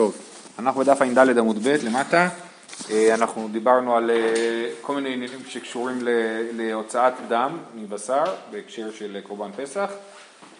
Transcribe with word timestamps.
טוב, 0.00 0.16
אנחנו 0.58 0.80
בדף 0.80 1.02
ע"ד 1.02 1.38
עמוד 1.38 1.58
ב' 1.62 1.76
למטה, 1.84 2.28
אה, 2.90 3.14
אנחנו 3.14 3.48
דיברנו 3.52 3.96
על 3.96 4.10
אה, 4.10 4.16
כל 4.80 4.94
מיני 4.94 5.12
עניינים 5.12 5.38
שקשורים 5.48 5.98
להוצאת 6.52 7.12
דם 7.28 7.58
מבשר 7.74 8.24
בהקשר 8.50 8.90
של 8.90 9.18
קורבן 9.22 9.50
פסח. 9.56 9.90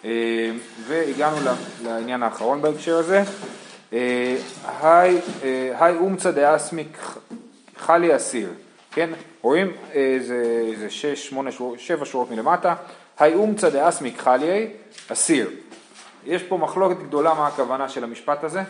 אה, 0.05 0.51
והגענו 0.87 1.37
לעניין 1.83 2.23
האחרון 2.23 2.61
בהקשר 2.61 2.97
הזה, 2.97 3.23
היי 4.79 5.97
אומצא 5.99 6.31
דאסמיק 6.31 6.97
חלי 7.77 8.15
אסיר, 8.15 8.49
כן, 8.91 9.09
רואים? 9.41 9.71
זה 10.79 10.89
שש, 10.89 11.27
שמונה, 11.27 11.49
שבע 11.77 12.05
שורות 12.05 12.31
מלמטה, 12.31 12.75
היי 13.19 13.35
אומצא 13.35 13.69
דאסמיק 13.69 14.19
חלי 14.19 14.67
אסיר, 15.11 15.49
יש 16.25 16.43
פה 16.43 16.57
מחלוקת 16.57 16.97
גדולה 17.03 17.33
מה 17.33 17.47
הכוונה 17.47 17.89
של 17.89 18.03
המשפט 18.03 18.43
הזה, 18.43 18.61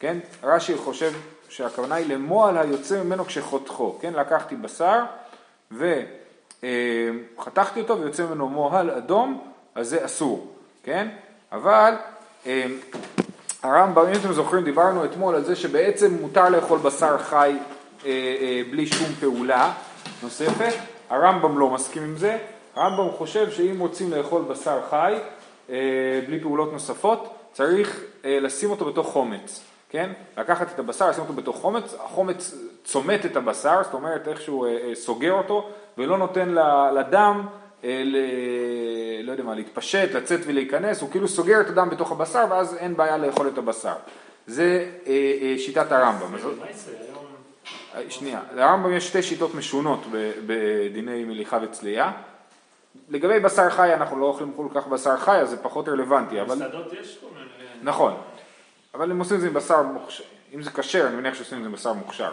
כן? 0.00 0.18
רש"י 0.42 0.76
חושב 0.76 1.12
שהכוונה 1.48 1.94
היא 1.94 2.14
למועל 2.14 2.58
היוצא 2.58 3.02
ממנו 3.02 3.24
כשחותכו, 3.24 3.98
כן? 4.00 4.12
לקחתי 4.12 4.56
בשר 4.56 5.02
וחתכתי 5.72 7.80
אותו 7.80 8.00
ויוצא 8.00 8.26
ממנו 8.26 8.48
מועל 8.48 8.90
אדום, 8.90 9.50
אז 9.74 9.88
זה 9.88 10.04
אסור, 10.04 10.52
כן? 10.82 11.08
אבל 11.52 11.94
אה, 12.46 12.66
הרמב"ם, 13.62 14.06
אם 14.06 14.12
אתם 14.12 14.32
זוכרים, 14.32 14.64
דיברנו 14.64 15.04
אתמול 15.04 15.34
על 15.34 15.44
זה 15.44 15.56
שבעצם 15.56 16.14
מותר 16.20 16.48
לאכול 16.48 16.78
בשר 16.78 17.18
חי 17.18 17.56
אה, 18.06 18.10
אה, 18.10 18.62
בלי 18.70 18.86
שום 18.86 19.08
פעולה 19.20 19.72
נוספת, 20.22 20.74
הרמב"ם 21.10 21.58
לא 21.58 21.70
מסכים 21.70 22.02
עם 22.02 22.16
זה, 22.16 22.38
הרמב"ם 22.74 23.10
חושב 23.10 23.50
שאם 23.50 23.78
רוצים 23.78 24.12
לאכול 24.12 24.42
בשר 24.42 24.80
חי 24.90 25.14
בלי 26.26 26.40
פעולות 26.42 26.72
נוספות, 26.72 27.34
צריך 27.52 28.00
לשים 28.24 28.70
אותו 28.70 28.84
בתוך 28.84 29.06
חומץ. 29.06 29.60
כן? 29.96 30.10
לקחת 30.38 30.66
את 30.74 30.78
הבשר, 30.78 31.10
לשים 31.10 31.22
אותו 31.22 31.32
בתוך 31.32 31.56
חומץ, 31.56 31.94
החומץ 32.04 32.54
צומט 32.84 33.26
את 33.26 33.36
הבשר, 33.36 33.80
זאת 33.82 33.94
אומרת 33.94 34.28
איכשהו 34.28 34.64
אה, 34.64 34.70
אה, 34.70 34.94
סוגר 34.94 35.32
אותו 35.32 35.68
ולא 35.98 36.18
נותן 36.18 36.48
לדם, 36.94 37.46
אה, 37.84 38.02
ל... 38.04 38.16
לא 39.22 39.32
יודע 39.32 39.44
מה, 39.44 39.54
להתפשט, 39.54 40.08
לצאת 40.14 40.40
ולהיכנס, 40.46 41.00
הוא 41.00 41.10
כאילו 41.10 41.28
סוגר 41.28 41.60
את 41.60 41.68
הדם 41.68 41.90
בתוך 41.90 42.12
הבשר 42.12 42.44
ואז 42.50 42.74
אין 42.74 42.96
בעיה 42.96 43.16
לאכול 43.16 43.48
את 43.48 43.58
הבשר. 43.58 43.94
זה 44.46 44.90
שיטת 45.58 45.92
הרמב"ם. 45.92 46.36
שנייה, 48.08 48.40
לרמב"ם 48.54 48.92
יש 48.92 49.08
שתי 49.08 49.22
שיטות 49.22 49.54
משונות 49.54 50.00
בדיני 50.46 51.24
מליחה 51.24 51.58
וצלייה. 51.62 52.12
לגבי 53.08 53.40
בשר 53.40 53.70
חי 53.70 53.94
אנחנו 53.94 54.18
לא 54.18 54.26
אוכלים 54.26 54.52
כל 54.56 54.66
כך 54.74 54.86
בשר 54.86 55.16
חי 55.16 55.36
אז 55.36 55.50
זה 55.50 55.56
פחות 55.56 55.88
רלוונטי, 55.88 56.40
אבל... 56.40 56.54
במסעדות 56.54 56.92
יש 56.92 57.18
כל 57.20 57.26
מיני... 57.34 57.46
נכון. 57.82 58.14
אבל 58.94 59.10
הם 59.10 59.18
עושים 59.18 59.36
את 59.36 59.40
זה 59.40 59.46
עם 59.46 59.54
בשר 59.54 59.82
מוכשר, 59.82 60.24
אם 60.54 60.62
זה 60.62 60.70
כשר, 60.70 61.06
אני 61.06 61.16
מניח 61.16 61.34
שעושים 61.34 61.58
את 61.58 61.62
זה 61.62 61.68
עם 61.68 61.74
בשר 61.74 61.92
מוכשר. 61.92 62.32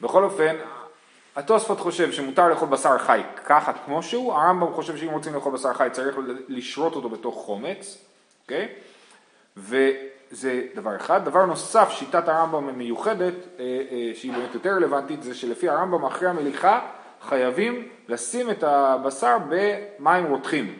בכל 0.00 0.24
אופן, 0.24 0.56
התוספות 1.36 1.80
חושב 1.80 2.12
שמותר 2.12 2.48
לאכול 2.48 2.68
בשר 2.68 2.98
חי 2.98 3.20
ככה 3.46 3.72
כמו 3.72 4.02
שהוא, 4.02 4.32
הרמב"ם 4.32 4.72
חושב 4.72 4.96
שאם 4.96 5.10
רוצים 5.10 5.34
לאכול 5.34 5.52
בשר 5.52 5.74
חי 5.74 5.88
צריך 5.92 6.16
לשרות 6.48 6.96
אותו 6.96 7.08
בתוך 7.08 7.34
חומץ, 7.34 8.04
אוקיי? 8.42 8.68
וזה 9.56 10.62
דבר 10.74 10.96
אחד. 10.96 11.24
דבר 11.24 11.46
נוסף, 11.46 11.90
שיטת 11.90 12.28
הרמב"ם 12.28 12.68
המיוחדת, 12.68 13.34
אה, 13.58 13.64
אה, 13.90 14.10
שהיא 14.14 14.32
באמת 14.32 14.54
יותר 14.54 14.70
רלוונטית, 14.70 15.22
זה 15.22 15.34
שלפי 15.34 15.68
הרמב"ם 15.68 16.04
אחרי 16.04 16.28
המליחה 16.28 16.80
חייבים 17.22 17.88
לשים 18.08 18.50
את 18.50 18.62
הבשר 18.62 19.36
במים 19.48 20.26
רותחים, 20.26 20.78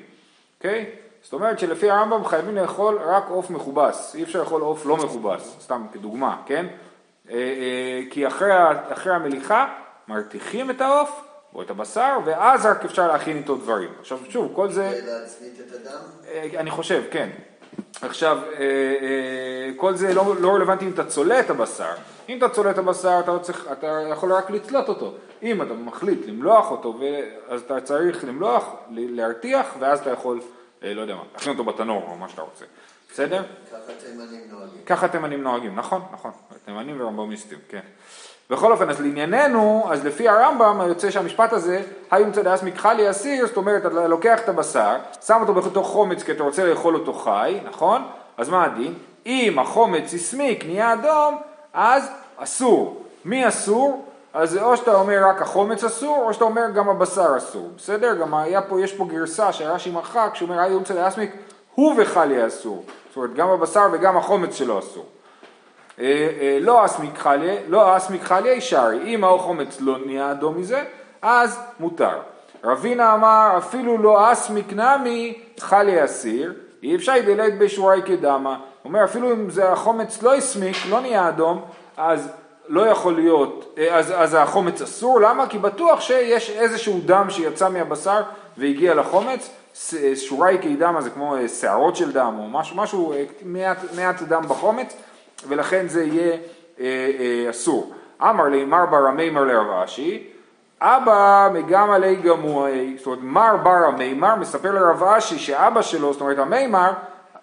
אוקיי? 0.59 0.91
זאת 1.29 1.33
אומרת 1.33 1.59
שלפי 1.59 1.91
הרמב"ם 1.91 2.25
חייבים 2.25 2.57
לאכול 2.57 2.99
רק 3.05 3.25
עוף 3.29 3.51
מכובס, 3.51 4.15
אי 4.15 4.23
אפשר 4.23 4.41
לאכול 4.41 4.63
עוף 4.63 4.87
לא 4.87 4.97
מכובס, 4.97 5.57
סתם 5.61 5.87
כדוגמה, 5.93 6.37
כן? 6.47 6.67
אה, 7.31 7.35
אה, 7.35 8.01
כי 8.11 8.27
אחרי, 8.27 8.53
אחרי 8.93 9.15
המליחה 9.15 9.75
מרתיחים 10.09 10.71
את 10.71 10.81
העוף 10.81 11.25
או 11.55 11.63
את 11.63 11.71
הבשר, 11.71 12.19
ואז 12.25 12.67
רק 12.67 12.85
אפשר 12.85 13.09
להכין 13.09 13.37
איתו 13.37 13.57
דברים. 13.57 13.89
עכשיו 14.01 14.19
שוב, 14.29 14.53
כל 14.55 14.71
זה... 14.71 15.01
להצמית 15.07 15.61
את 15.61 15.73
הדם? 15.75 16.01
אה, 16.29 16.61
אני 16.61 16.71
חושב, 16.71 17.03
כן. 17.11 17.29
עכשיו, 18.03 18.39
כל 19.77 19.95
זה 19.95 20.15
לא, 20.15 20.35
לא 20.41 20.55
רלוונטי 20.55 20.85
אם 20.85 20.91
אתה 20.91 21.05
צולע 21.05 21.41
את 21.41 21.51
הבשר. 21.51 21.93
אם 22.29 22.39
אתה 22.39 22.49
צולע 22.49 22.71
את 22.71 22.79
הבשר, 22.79 23.21
אתה, 23.21 23.33
לא 23.33 23.39
צריך, 23.39 23.69
אתה 23.73 24.01
יכול 24.11 24.33
רק 24.33 24.51
לצלות 24.51 24.89
אותו. 24.89 25.13
אם 25.43 25.63
אתה 25.63 25.75
מחליט 25.75 26.27
למלוח 26.27 26.71
אותו, 26.71 27.01
אז 27.49 27.61
אתה 27.61 27.81
צריך 27.81 28.25
למלוח, 28.25 28.65
להרתיח, 28.91 29.67
ואז 29.79 30.01
אתה 30.01 30.11
יכול... 30.11 30.41
אה, 30.83 30.95
לא 30.95 31.01
יודע 31.01 31.15
מה, 31.15 31.23
תכין 31.33 31.53
אותו 31.53 31.65
בתנור 31.65 32.03
או 32.11 32.17
מה 32.17 32.29
שאתה 32.29 32.43
רוצה, 32.43 32.65
בסדר? 33.13 33.43
ככה 33.73 33.93
תימנים 34.01 34.41
נוהגים. 34.51 34.81
ככה 34.87 35.09
תימנים 35.09 35.43
נוהגים, 35.43 35.77
נכון, 35.77 36.03
נכון, 36.13 36.31
תימנים 36.65 37.01
ורמב"מיסטים, 37.01 37.59
כן. 37.69 37.81
בכל 38.51 38.73
אופן, 38.73 38.91
אז 38.91 39.01
לענייננו, 39.01 39.89
אז 39.91 40.05
לפי 40.05 40.29
הרמב"ם 40.29 40.81
יוצא 40.89 41.11
שהמשפט 41.11 41.53
הזה, 41.53 41.83
היום 42.11 42.33
צדס 42.33 42.63
מכחלי 42.63 43.11
אסיר, 43.11 43.47
זאת 43.47 43.57
אומרת, 43.57 43.87
אתה 43.87 44.09
לוקח 44.09 44.41
את 44.41 44.49
הבשר, 44.49 44.97
שם 45.27 45.39
אותו 45.41 45.55
בתוך 45.55 45.87
חומץ 45.87 46.23
כי 46.23 46.33
אתה 46.33 46.43
רוצה 46.43 46.67
לאכול 46.67 46.95
אותו 46.95 47.13
חי, 47.13 47.61
נכון? 47.65 48.03
אז 48.37 48.49
מה 48.49 48.65
הדין? 48.65 48.95
אם 49.27 49.59
החומץ 49.59 50.15
הסמיק, 50.15 50.65
נהיה 50.65 50.93
אדום, 50.93 51.39
אז 51.73 52.11
אסור. 52.37 53.05
מי 53.25 53.49
אסור? 53.49 54.08
אז 54.35 54.57
או 54.57 54.77
שאתה 54.77 54.95
אומר 54.95 55.23
רק 55.29 55.43
החומץ 55.43 55.85
אסור, 55.85 56.25
או 56.27 56.35
שאתה 56.35 56.45
אומר 56.45 56.71
גם 56.75 56.89
הבשר 56.89 57.37
אסור, 57.37 57.71
בסדר? 57.77 58.15
גם 58.15 58.35
היה 58.35 58.63
פה, 58.63 58.81
יש 58.81 58.93
פה 58.93 59.05
גרסה 59.05 59.53
שרש"י 59.53 59.91
מחק, 59.91 60.31
שאומר 60.35 60.65
אי 60.65 60.75
אומצא 60.75 60.95
לאסמיק, 60.95 61.31
הוא 61.75 61.95
וחליה 61.99 62.47
אסור. 62.47 62.85
זאת 63.09 63.17
אומרת, 63.17 63.35
גם 63.35 63.49
הבשר 63.49 63.87
וגם 63.93 64.17
החומץ 64.17 64.55
שלו 64.55 64.79
אסור. 64.79 65.07
אה, 66.01 66.05
אה, 66.41 66.59
לא 66.61 66.85
אסמיק 66.85 67.19
חליה, 67.19 67.55
לא 67.69 67.97
אסמיק 67.97 68.23
חליה 68.23 68.53
ישרי, 68.53 69.15
אם 69.15 69.25
החומץ 69.25 69.81
לא 69.81 69.99
נהיה 70.07 70.31
אדום 70.31 70.59
מזה, 70.59 70.83
אז 71.23 71.61
מותר. 71.81 72.19
רבינה 72.65 73.15
אמר, 73.15 73.55
אפילו 73.59 73.99
לא 73.99 74.33
אסמיק 74.33 74.73
נמי 74.73 75.43
חליה 75.61 76.05
אסיר, 76.05 76.55
אי 76.83 76.97
אפשר 76.97 77.13
ידלת 77.13 77.59
בשורי 77.59 78.03
כדמה. 78.07 78.51
הוא 78.51 78.61
אומר, 78.85 79.05
אפילו 79.05 79.33
אם 79.33 79.51
זה 79.51 79.73
החומץ 79.73 80.23
לא 80.23 80.35
הסמיק, 80.35 80.77
לא 80.91 81.01
נהיה 81.01 81.29
אדום, 81.29 81.65
אז 81.97 82.29
לא 82.69 82.87
יכול 82.87 83.15
להיות, 83.15 83.75
אה, 83.79 83.97
אז, 83.97 84.13
אז 84.17 84.35
החומץ 84.35 84.83
אסור, 84.83 85.21
למה? 85.21 85.47
כי 85.47 85.59
בטוח 85.59 86.01
שיש 86.01 86.51
איזשהו 86.51 87.01
דם 87.07 87.27
שיצא 87.31 87.69
מהבשר 87.69 88.23
והגיע 88.59 88.95
לחומץ, 88.95 89.51
אה, 89.95 90.17
שורי 90.17 90.59
קידמה 90.59 91.01
זה 91.01 91.11
כמו 91.11 91.37
אה, 91.37 91.49
שערות 91.49 91.97
של 91.97 92.13
דם 92.13 92.37
או 92.39 92.49
משהו, 92.49 92.77
משהו 92.77 93.15
מעט, 93.45 93.79
מעט 93.97 94.23
דם 94.23 94.43
בחומץ 94.49 94.97
ולכן 95.49 95.89
זה 95.89 96.05
יהיה 96.05 96.37
אה, 96.81 97.11
אה, 97.19 97.51
אסור. 97.51 97.93
אמר 98.23 98.45
לי 98.45 98.65
מר 98.65 98.87
בר 98.87 99.07
המימר 99.07 99.45
לרב 99.45 99.71
אשי, 99.85 100.27
אבא 100.81 101.49
מגם 101.53 101.91
עלי 101.91 102.17
גמוי, 102.17 102.95
זאת 102.99 103.07
אומרת 103.07 103.19
מר 103.23 103.57
בר 103.57 103.85
המימר 103.87 104.35
מספר 104.35 104.73
לרב 104.73 105.03
אשי 105.03 105.39
שאבא 105.39 105.83
שלו, 105.83 106.13
זאת 106.13 106.21
אומרת 106.21 106.39
המימר, 106.39 106.91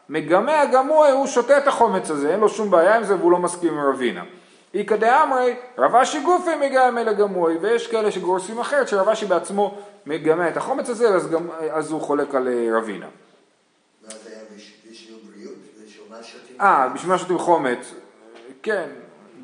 מגמע 0.10 0.66
גמוי, 0.66 1.12
הוא 1.12 1.28
שותה 1.28 1.58
את 1.58 1.68
החומץ 1.68 2.12
הזה, 2.12 2.32
אין 2.32 2.40
לו 2.40 2.50
שום 2.50 2.72
בעיה 2.72 2.96
עם 2.96 3.04
זה 3.04 3.16
והוא 3.16 3.32
לא 3.32 3.40
מסכים 3.40 3.74
עם 3.74 3.90
רבינה. 3.90 4.22
איכא 4.76 4.96
דאמרי, 4.96 5.56
רב 5.78 5.96
אשי 5.96 6.22
גופי 6.22 6.56
מגמא 6.56 7.00
לגמוי, 7.00 7.58
ויש 7.58 7.88
כאלה 7.88 8.12
שגורסים 8.12 8.60
אחרת 8.60 8.88
שרב 8.88 9.10
אשי 9.10 9.26
בעצמו 9.26 9.78
מגמא 10.06 10.50
את 10.50 10.58
החומץ 10.58 10.90
הזה, 10.90 11.10
אז, 11.10 11.32
גם, 11.32 11.48
אז 11.72 11.92
הוא 11.92 12.02
חולק 12.02 12.36
על 12.36 12.48
אה, 12.48 12.78
רבינה. 12.78 13.08
ואז 14.04 14.28
היה 14.28 14.40
בשיעור 14.92 15.20
בריאות? 15.32 15.54
אה, 16.62 16.90
בשביל 16.94 17.12
מה 17.12 17.18
שותים 17.18 17.38
חומץ, 17.38 17.94
כן, 18.64 18.90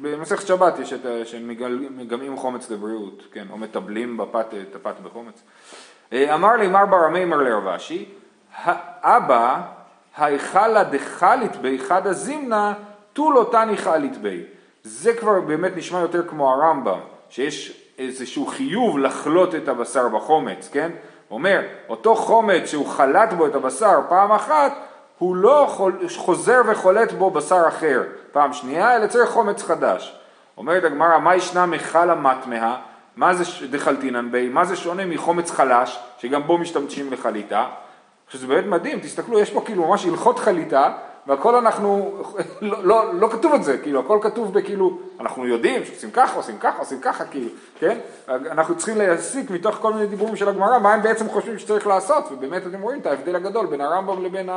במסכת 0.01 0.47
שבת 0.47 0.79
יש 0.79 0.93
את 0.93 1.27
שמגמאים 1.27 2.37
חומץ 2.37 2.69
לבריאות, 2.69 3.23
כן, 3.31 3.47
או 3.51 3.57
מטבלים 3.57 4.17
בפת, 4.17 4.45
את 4.69 4.75
הפת 4.75 4.95
בחומץ. 5.03 5.41
אה, 6.13 6.35
אמר 6.35 6.55
לי 6.55 6.67
מר 6.67 6.85
בר 6.85 7.03
המימר 7.03 7.37
לרב 7.37 7.67
אשי, 7.67 8.05
אבא, 9.01 9.61
ההיכלה 10.15 10.83
דחלית 10.83 11.55
בי 11.55 11.79
חד 11.79 12.07
הזימנה, 12.07 12.73
תו 13.13 13.31
לא 13.31 13.49
תני 13.51 13.77
חלית 13.77 14.17
בי. 14.17 14.43
זה 14.83 15.13
כבר 15.13 15.41
באמת 15.41 15.71
נשמע 15.75 15.99
יותר 15.99 16.27
כמו 16.27 16.51
הרמב"ם, 16.51 16.99
שיש 17.29 17.81
איזשהו 17.97 18.45
חיוב 18.45 18.99
לחלוט 18.99 19.55
את 19.55 19.67
הבשר 19.67 20.09
בחומץ, 20.09 20.69
כן? 20.71 20.91
אומר, 21.31 21.61
אותו 21.89 22.15
חומץ 22.15 22.65
שהוא 22.65 22.87
חלט 22.87 23.33
בו 23.33 23.47
את 23.47 23.55
הבשר 23.55 23.99
פעם 24.09 24.31
אחת, 24.31 24.73
הוא 25.17 25.35
לא 25.35 25.77
חוזר 26.17 26.61
וחולט 26.65 27.11
בו 27.11 27.31
בשר 27.31 27.63
אחר 27.67 28.03
פעם 28.31 28.53
שנייה, 28.53 28.95
אלא 28.95 29.07
צריך 29.07 29.29
חומץ 29.29 29.63
חדש. 29.63 30.19
אומרת 30.57 30.83
הגמרא, 30.83 31.17
מה 31.17 31.35
ישנה 31.35 31.65
מחלה 31.65 32.15
מטמאה? 32.15 32.75
מה 33.15 33.33
זה 33.33 33.67
דחלתינן 33.67 34.31
בי? 34.31 34.49
מה 34.49 34.65
זה 34.65 34.75
שונה 34.75 35.05
מחומץ 35.05 35.51
חלש, 35.51 35.99
שגם 36.17 36.43
בו 36.43 36.57
משתמשים 36.57 37.13
לחליטה? 37.13 37.67
שזה 38.29 38.47
באמת 38.47 38.65
מדהים, 38.65 38.99
תסתכלו, 38.99 39.39
יש 39.39 39.51
פה 39.51 39.61
כאילו 39.65 39.87
ממש 39.87 40.05
הלכות 40.05 40.39
חליטה, 40.39 40.91
והכל 41.27 41.55
אנחנו, 41.55 42.17
לא, 42.61 42.83
לא, 42.83 43.13
לא 43.13 43.27
כתוב 43.27 43.53
את 43.53 43.63
זה, 43.63 43.77
כאילו 43.77 43.99
הכל 43.99 44.19
כתוב 44.21 44.53
בכאילו, 44.53 44.99
אנחנו 45.19 45.47
יודעים 45.47 45.85
שעושים 45.85 46.11
ככה, 46.11 46.35
עושים 46.35 46.57
ככה, 46.57 46.79
עושים 46.79 47.01
ככה, 47.01 47.25
כאילו, 47.25 47.49
כן? 47.79 47.97
אנחנו 48.27 48.77
צריכים 48.77 48.97
להסיק 48.97 49.51
מתוך 49.51 49.75
כל 49.75 49.93
מיני 49.93 50.07
דיבורים 50.07 50.35
של 50.35 50.49
הגמרא, 50.49 50.79
מה 50.79 50.93
הם 50.93 51.01
בעצם 51.01 51.29
חושבים 51.29 51.59
שצריך 51.59 51.87
לעשות, 51.87 52.31
ובאמת 52.31 52.67
אתם 52.67 52.81
רואים 52.81 52.99
את 52.99 53.05
ההבדל 53.05 53.35
הגדול 53.35 53.65
בין 53.65 53.81
הרמב"ם 53.81 54.25
לבין 54.25 54.49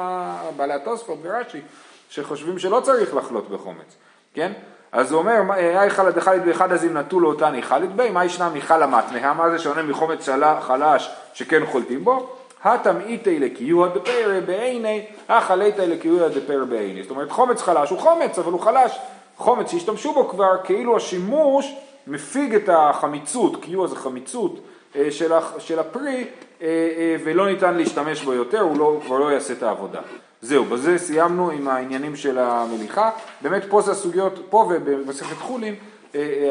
בעלי 0.57 0.73
התוספות 0.73 1.19
ורש"י, 1.23 1.61
שחושבים 2.09 2.59
שלא 2.59 2.81
צריך 2.81 3.15
לחלות 3.15 3.51
בחומץ, 3.51 3.97
כן? 4.35 4.53
אז 4.93 5.13
הוא 5.13 5.19
אומר, 5.19 5.53
היי 5.53 5.91
חלד 5.91 6.15
דחלית 6.15 6.45
באחד 6.45 6.73
הזים 6.73 6.97
נטו 6.97 7.21
לו 7.21 7.29
אותני 7.29 7.63
חלית 7.63 7.97
בי, 7.97 8.11
מה 8.11 8.25
ישנה 8.25 8.49
מיכל 8.49 8.83
המטמאה, 8.83 9.35
מה 9.35 9.51
זה 9.51 9.59
שונה 9.59 9.83
מחומץ 9.83 10.29
חלש 10.61 11.11
שכן 11.35 11.67
חולטים 11.67 12.05
בו? 12.05 12.37
התמעיתי 12.65 13.39
לקיוע 13.39 13.89
דפרא 13.89 14.41
בעיני, 14.47 15.05
החליתי 15.29 15.87
לקיוע 15.87 16.29
דפרא 16.29 16.65
בעיני. 16.65 17.03
זאת 17.03 17.11
אומרת, 17.11 17.31
חומץ 17.31 17.63
חלש 17.63 17.91
הוא 17.91 17.99
חומץ, 17.99 18.39
אבל 18.39 18.53
הוא 18.53 18.61
חלש. 18.61 18.99
חומץ 19.37 19.71
שהשתמשו 19.71 20.13
בו 20.13 20.29
כבר, 20.29 20.57
כאילו 20.65 20.97
השימוש 20.97 21.75
מפיג 22.07 22.55
את 22.55 22.69
החמיצות, 22.73 23.63
קיוע 23.63 23.87
זה 23.87 23.97
חמיצות 23.97 24.61
אה, 24.97 25.11
של, 25.59 25.79
הפרי, 25.79 26.25
אה, 26.63 26.67
אה, 26.67 27.17
ולא 27.25 27.47
ניתן 27.47 27.75
להשתמש 27.75 28.23
בו 28.23 28.33
יותר, 28.33 28.61
הוא 28.61 28.79
לא, 28.79 29.01
כבר 29.07 29.19
לא 29.19 29.33
יעשה 29.33 29.53
את 29.53 29.63
העבודה. 29.63 30.01
זהו, 30.43 30.65
בזה 30.65 30.99
סיימנו 30.99 31.51
עם 31.51 31.69
העניינים 31.69 32.17
של 32.17 32.39
המליחה. 32.39 33.11
באמת 33.41 33.65
פה 33.69 33.81
זה 33.81 33.91
הסוגיות, 33.91 34.47
פה 34.51 34.71
ובמסכת 34.71 35.37
חולין, 35.37 35.75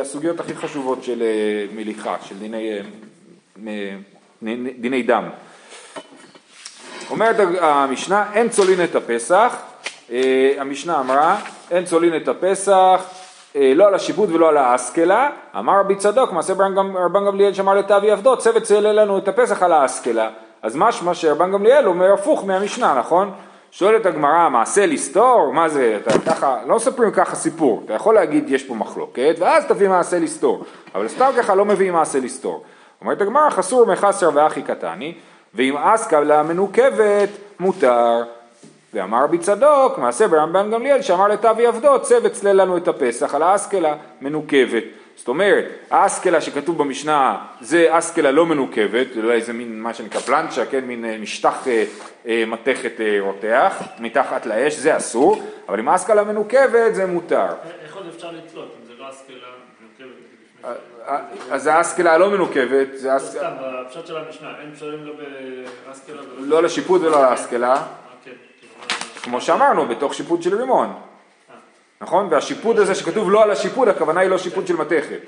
הסוגיות 0.02 0.40
הכי 0.40 0.56
חשובות 0.56 1.04
של 1.04 1.24
מליחה, 1.76 2.16
של 2.22 2.36
דיני, 2.40 2.80
דיני 4.80 5.04
דם. 5.04 5.30
אומרת 7.10 7.36
המשנה, 7.62 8.26
אין 8.34 8.50
צולין 8.50 8.84
את 8.84 8.96
הפסח, 8.96 9.56
אה, 10.12 10.54
המשנה 10.58 11.00
אמרה, 11.00 11.38
אין 11.72 11.86
צולין 11.86 12.16
את 12.16 12.28
הפסח, 12.28 13.06
אה, 13.56 13.74
לא 13.76 13.88
על 13.88 13.94
השיפוט 13.94 14.30
ולא 14.30 14.50
על 14.50 14.58
האסקלה, 14.58 15.30
אמר 15.60 15.80
רבי 15.80 15.96
צדוק, 15.96 16.32
מעשה 16.32 16.54
רבן 16.96 17.26
גמליאל 17.26 17.54
שאמר 17.54 17.74
לתאבי 17.74 18.12
עבדות, 18.12 18.40
צוות 18.40 18.64
צלע 18.64 18.94
לנו 18.94 19.18
את 19.18 19.28
הפסח 19.28 19.64
על 19.64 19.72
האסקלה. 19.74 20.30
אז 20.62 20.76
משמע 20.76 21.14
שרבן 21.14 21.52
גמליאל 21.52 21.88
אומר 21.88 22.14
הפוך 22.14 22.46
מהמשנה, 22.46 22.94
נכון? 23.00 23.32
שואלת 23.72 24.06
הגמרא, 24.06 24.50
מעשה 24.50 24.86
לסתור? 24.86 25.54
מה 25.54 25.70
זה, 25.70 26.00
אתה 26.02 26.20
ככה, 26.20 26.58
לא 26.68 26.76
מספרים 26.76 27.12
ככה 27.12 27.36
סיפור, 27.36 27.82
אתה 27.86 27.94
יכול 27.94 28.16
להגיד 28.16 28.50
יש 28.50 28.64
פה 28.64 28.74
מחלוקת, 28.74 29.36
ואז 29.40 29.66
תביא 29.66 29.90
מעשה 29.90 30.20
לסתור, 30.20 30.66
אבל 30.96 31.08
סתם 31.08 31.30
ככה 31.38 31.56
לא 31.56 31.66
מביא 31.66 31.92
מעשה 31.92 32.20
לסתור. 32.20 32.64
אומרת 33.02 33.22
הגמרא, 33.22 33.50
חסור 33.50 33.86
מחסר 33.86 34.30
ואחי 34.34 34.62
קטני, 34.62 35.14
ואם 35.56 35.78
אסקלה 35.78 36.44
מנוקבת, 36.44 37.30
מותר. 37.60 38.24
ואמר 38.94 39.24
רבי 39.24 39.38
צדוק, 39.38 39.98
מעשה 39.98 40.28
ברמב"ן 40.28 40.72
גמליאל, 40.72 41.02
שאמר 41.02 41.28
לתאבי 41.28 41.66
עבדות, 41.66 42.02
צוות 42.02 42.32
צלל 42.32 42.62
לנו 42.62 42.78
את 42.78 42.88
הפסח 42.88 43.36
על 43.36 43.44
האסקלה 43.44 43.96
מנוקבת. 44.22 44.84
זאת 45.16 45.28
אומרת, 45.28 45.66
האסקלה 45.92 46.42
שכתוב 46.42 46.78
במשנה 46.78 47.38
זה 47.62 47.88
אסקלה 47.90 48.32
לא 48.32 48.46
מנוקבת, 48.46 49.08
זה 49.14 49.22
אולי 49.22 49.36
איזה 49.36 49.54
מין 49.54 49.82
מה 49.82 49.94
שנקרא 49.94 50.20
פלנצ'ה, 50.20 50.66
כן, 50.66 50.86
מין 50.86 51.06
אה, 51.06 51.18
משטח 51.18 51.68
אה, 51.68 51.86
אה, 52.28 52.44
מתכת 52.48 53.02
אה, 53.02 53.18
רותח, 53.20 53.82
מתחת 54.00 54.46
לאש, 54.46 54.76
זה 54.76 54.98
אסור, 54.98 55.44
אבל 55.70 55.80
אם 55.80 55.90
אסקלה 55.90 56.24
מנוקבת 56.24 56.96
זה 56.96 57.06
מותר. 57.06 57.48
איך 57.84 57.96
עוד 57.96 58.06
אפשר 58.16 58.32
לתלות 58.32 58.76
אם 58.82 58.88
זה 58.88 58.94
לא 59.00 59.06
אה, 59.06 59.53
אז 61.52 61.68
האסקלה 61.68 62.14
הלא 62.14 62.30
מנוקבת, 62.30 62.88
זה 62.94 63.08
לא, 63.08 63.18
אסקלה, 63.18 63.42
סתם, 63.42 63.52
בפשט 63.88 64.08
של 64.08 64.18
המשנה, 64.18 64.50
אין 64.62 64.76
פשרים 64.76 65.06
לא 65.06 65.14
בהשכלה 65.88 66.22
ולא... 66.22 66.48
לא 66.48 66.64
לשיפוט 66.64 67.02
ולא 67.02 67.32
לאסקלה. 67.32 67.74
אה, 67.74 67.82
כן, 68.26 68.32
כאילו, 68.60 68.74
מה- 68.80 69.22
כמו 69.24 69.42
שאמרנו, 69.42 69.86
בתוך 69.88 70.14
שיפוט 70.14 70.42
של 70.42 70.56
רימון. 70.56 70.94
נכון? 72.02 72.28
והשיפוט 72.32 72.78
הזה 72.78 72.96
שכתוב 72.96 73.32
לא 73.32 73.44
על 73.44 73.52
השיפוט, 73.52 73.88
הכוונה 73.88 74.20
היא 74.22 74.30
לא 74.30 74.38
שיפוט 74.38 74.68
של 74.68 74.76
מתכת. 74.76 75.20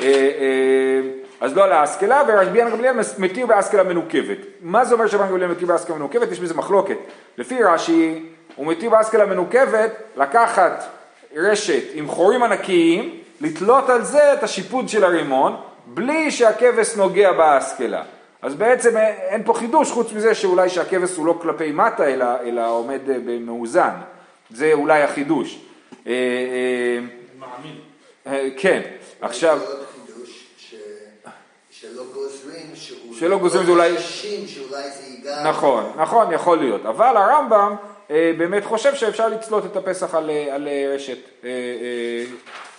אה, 0.00 0.04
אה, 0.06 1.00
אז 1.40 1.56
לא 1.56 1.64
על 1.64 1.72
האסקלה, 1.72 2.22
ורבי 2.28 2.58
ינא 2.58 2.70
גמליאל 2.70 2.94
מתיר 3.18 3.46
באסקלה 3.46 3.82
מנוקבת. 3.82 4.38
מה 4.60 4.84
זה 4.84 4.94
אומר 4.94 5.06
שרבי 5.06 5.28
גמליאל 5.30 5.50
מתיר 5.50 5.68
באסקלה 5.68 5.96
מנוקבת? 5.96 6.32
יש 6.32 6.40
בזה 6.40 6.54
מחלוקת. 6.54 6.96
לפי 7.38 7.62
רש"י, 7.62 8.24
הוא 8.56 8.66
מתיר 8.66 8.90
באסקלה 8.90 9.26
מנוקבת 9.26 9.90
לקחת 10.16 10.84
רשת 11.36 11.82
עם 11.94 12.08
חורים 12.08 12.42
ענקיים, 12.42 13.20
לתלות 13.40 13.88
על 13.88 14.04
זה 14.04 14.32
את 14.32 14.42
השיפוט 14.42 14.88
של 14.88 15.04
הרימון, 15.04 15.56
בלי 15.86 16.30
שהכבש 16.30 16.96
נוגע 16.96 17.32
באסקלה. 17.32 18.02
אז 18.42 18.54
בעצם 18.54 18.96
אין 18.96 19.42
פה 19.44 19.54
חידוש 19.54 19.90
חוץ 19.90 20.12
מזה 20.12 20.34
שאולי 20.34 20.68
שהכבש 20.70 21.16
הוא 21.16 21.26
לא 21.26 21.38
כלפי 21.42 21.72
מטה 21.72 22.06
אלא, 22.06 22.26
אלא 22.44 22.70
עומד 22.70 23.10
אה, 23.10 23.16
במאוזן. 23.24 23.90
זה 24.50 24.72
אולי 24.72 25.02
החידוש. 25.02 25.58
אה, 26.06 26.12
אה. 26.12 26.98
אה, 28.32 28.48
כן, 28.58 28.82
עכשיו, 29.20 29.58
שלא 31.70 32.02
גוזרים, 32.14 32.66
שהוא... 32.74 33.14
שלא 33.14 33.38
גוזרים 33.38 33.66
זה 33.66 33.72
אולי- 33.72 33.98
שאולי 33.98 34.82
זה 34.90 35.02
ייגע. 35.10 35.42
נכון, 35.48 35.92
נכון, 35.96 36.32
יכול 36.32 36.58
להיות. 36.58 36.86
אבל 36.86 37.16
הרמב"ם 37.16 37.74
באמת 38.08 38.64
חושב 38.64 38.94
שאפשר 38.94 39.28
לצלות 39.28 39.66
את 39.66 39.76
הפסח 39.76 40.14
על, 40.14 40.30
על 40.50 40.68
רשת. 40.94 41.18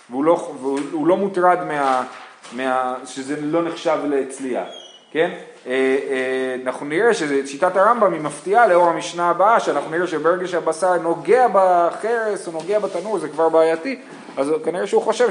אה, 0.08 0.14
אה, 0.14 0.22
והוא 0.22 0.24
לא, 0.24 0.52
והוא, 0.60 0.80
הוא 0.92 1.06
לא 1.06 1.16
מוטרד 1.16 1.64
מה, 1.64 2.04
מה... 2.52 2.94
שזה 3.06 3.40
לא 3.40 3.62
נחשב 3.62 3.98
לצלייה, 4.08 4.64
כן? 5.10 5.30
אה, 5.66 5.72
אה, 6.10 6.56
אנחנו 6.64 6.86
נראה 6.86 7.14
ששיטת 7.14 7.76
הרמב"ם 7.76 8.12
היא 8.12 8.20
מפתיעה 8.20 8.66
לאור 8.66 8.88
המשנה 8.88 9.30
הבאה, 9.30 9.60
שאנחנו 9.60 9.90
נראה 9.90 10.06
שברגע 10.06 10.46
שהבשר 10.46 10.98
נוגע 10.98 11.46
בחרס 11.52 12.46
או 12.46 12.52
נוגע 12.52 12.78
בתנור 12.78 13.18
זה 13.18 13.28
כבר 13.28 13.48
בעייתי, 13.48 14.00
אז 14.36 14.52
כנראה 14.64 14.86
שהוא 14.86 15.02
חושב 15.02 15.28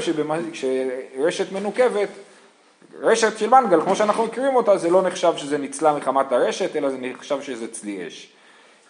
שרשת 0.52 1.52
מנוקבת 1.52 2.08
רשת 3.00 3.38
של 3.38 3.48
מנגל, 3.50 3.80
כמו 3.80 3.96
שאנחנו 3.96 4.24
מכירים 4.24 4.56
אותה, 4.56 4.76
זה 4.76 4.90
לא 4.90 5.02
נחשב 5.02 5.32
שזה 5.36 5.58
ניצלה 5.58 5.96
מחמת 5.96 6.32
הרשת, 6.32 6.76
אלא 6.76 6.90
זה 6.90 6.96
נחשב 7.00 7.42
שזה 7.42 7.68
צלי 7.72 8.06
אש. 8.06 8.32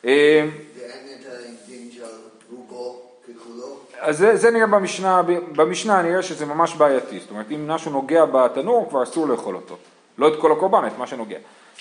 אה, 0.05 0.49
ואין 0.77 0.91
את 1.21 1.27
הדין 1.27 1.91
של 1.93 2.03
רובו 2.51 3.03
ככולו. 3.23 3.88
אז 4.01 4.19
זה, 4.19 4.37
זה 4.37 4.51
נראה 4.51 4.67
במשנה, 4.67 5.23
במשנה 5.57 6.03
נראה 6.03 6.23
שזה 6.23 6.47
ממש 6.47 6.75
בעייתי, 6.75 7.19
זאת 7.19 7.31
אומרת 7.31 7.47
אם 7.51 7.69
משהו 7.69 7.93
נוגע 7.93 8.25
בתנור 8.25 8.87
כבר 8.91 9.03
אסור 9.03 9.29
לאכול 9.29 9.55
אותו, 9.55 9.77
לא 10.19 10.29
את 10.29 10.33
כל 10.41 10.53
הקורבן, 10.53 10.87
את 10.87 10.99
מה 10.99 11.07
שנוגע. 11.07 11.37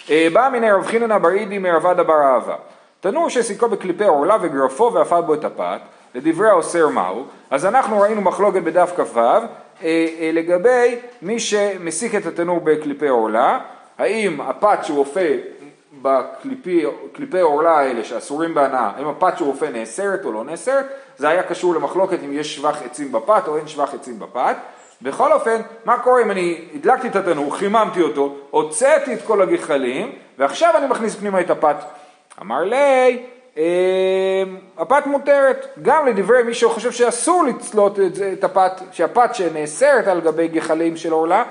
אה, 0.10 0.28
בא 0.34 0.50
מיני 0.52 0.72
רב 0.72 0.86
חיננה 0.86 1.20
בר 1.20 1.32
אידי 1.32 1.58
מרבדה 1.58 2.04
בר 2.04 2.22
אהבה, 2.22 2.56
תנור 3.00 3.30
שסיכו 3.30 3.70
בקליפי 3.70 4.04
עורלה 4.06 4.38
וגרפו 4.42 4.94
ואפל 4.94 5.22
בו 5.22 5.34
את 5.34 5.44
הפת, 5.44 5.80
לדברי 6.16 6.50
האוסר 6.50 6.88
מהו, 6.88 7.24
אז 7.50 7.66
אנחנו 7.66 8.00
ראינו 8.02 8.22
מחלוקת 8.22 8.62
בדף 8.62 8.92
כ"ו 8.96 9.20
אה, 9.20 9.40
אה, 9.84 10.30
לגבי 10.34 10.96
מי 11.22 11.40
שמסיק 11.40 12.16
את 12.16 12.26
התנור 12.26 12.60
בקליפי 12.60 13.08
עורלה, 13.08 13.60
האם 13.98 14.42
הפת 14.42 14.80
שהוא 14.84 15.00
אופה 15.00 15.20
בקליפי 16.02 17.42
עורלה 17.42 17.80
האלה 17.80 18.04
שאסורים 18.04 18.54
בהנאה, 18.54 18.92
האם 18.96 19.08
הפת 19.08 19.38
שהוא 19.38 19.50
אופה 19.50 19.70
נאסרת 19.70 20.26
או 20.26 20.32
לא 20.32 20.44
נאסרת, 20.44 20.86
זה 21.18 21.30
היה 21.30 21.44
קשור 21.44 21.76
למחלוקת 21.76 22.18
אם 22.26 22.34
יש 22.34 22.56
שבח 22.56 22.82
עצים 22.82 23.12
בפת 23.12 23.48
או 23.48 23.58
אין 23.58 23.68
שבח 23.68 23.94
עצים 23.94 24.20
בפת. 24.20 24.56
בכל 25.02 25.34
אופן, 25.34 25.62
מה 25.86 26.00
קורה 26.00 26.22
אם 26.22 26.32
אני 26.32 26.62
הדלקתי 26.76 27.08
את 27.08 27.16
התנור, 27.16 27.58
חיממתי 27.58 28.02
אותו, 28.02 28.36
הוצאתי 28.50 29.14
את 29.14 29.22
כל 29.22 29.42
הגחלים, 29.42 30.12
ועכשיו 30.38 30.74
אני 30.78 30.88
מכניס 30.88 31.16
פנימה 31.16 31.42
את 31.42 31.50
הפת. 31.50 31.76
אמר 32.42 32.64
לי, 32.64 33.26
אה, 33.58 34.44
הפת 34.78 35.06
מותרת, 35.06 35.68
גם 35.82 36.08
לדברי 36.08 36.44
מי 36.44 36.54
שחושב 36.54 36.92
שאסור 36.92 37.44
לצלות 37.44 38.00
את, 38.34 38.44
הפת, 38.44 38.82
שהפת 38.92 39.36
שנאסרת 39.36 40.08
על 40.08 40.22
גבי 40.22 40.48
גחלים 40.48 40.98
של 40.98 41.12
עורלה, 41.12 41.44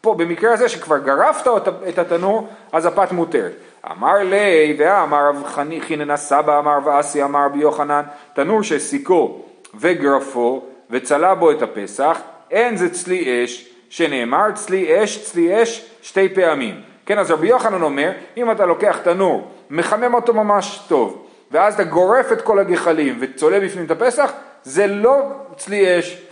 פה 0.00 0.14
במקרה 0.14 0.52
הזה 0.52 0.68
שכבר 0.68 0.98
גרפת 0.98 1.50
את 1.88 1.98
התנור, 1.98 2.48
אז 2.72 2.86
הפת 2.86 3.12
מותרת. 3.12 3.52
אמר 3.92 4.14
לי, 4.14 4.76
ואמר 4.78 5.28
רב 5.28 5.44
חני- 5.46 5.80
חיננה 5.80 6.16
סבא, 6.16 6.58
אמר 6.58 6.78
ואסי, 6.84 7.22
אמר 7.22 7.44
רבי 7.44 7.58
יוחנן, 7.58 8.02
תנור 8.34 8.62
שסיכו 8.62 9.42
וגרפו 9.74 10.62
וצלה 10.90 11.34
בו 11.34 11.50
את 11.50 11.62
הפסח, 11.62 12.20
אין 12.50 12.76
זה 12.76 12.90
צלי 12.90 13.44
אש, 13.44 13.68
שנאמר 13.88 14.52
צלי 14.54 15.04
אש, 15.04 15.22
צלי 15.24 15.62
אש 15.62 15.86
שתי 16.02 16.28
פעמים. 16.28 16.80
כן, 17.06 17.18
אז 17.18 17.30
רבי 17.30 17.46
יוחנן 17.46 17.82
אומר, 17.82 18.10
אם 18.36 18.50
אתה 18.50 18.66
לוקח 18.66 18.98
תנור, 19.04 19.50
מחמם 19.70 20.14
אותו 20.14 20.34
ממש 20.34 20.84
טוב, 20.88 21.26
ואז 21.50 21.74
אתה 21.74 21.84
גורף 21.84 22.32
את 22.32 22.42
כל 22.42 22.58
הגחלים 22.58 23.16
וצולה 23.20 23.60
בפנים 23.60 23.84
את 23.84 23.90
הפסח, 23.90 24.32
זה 24.62 24.86
לא 24.86 25.22
צלי 25.56 25.98
אש. 25.98 26.22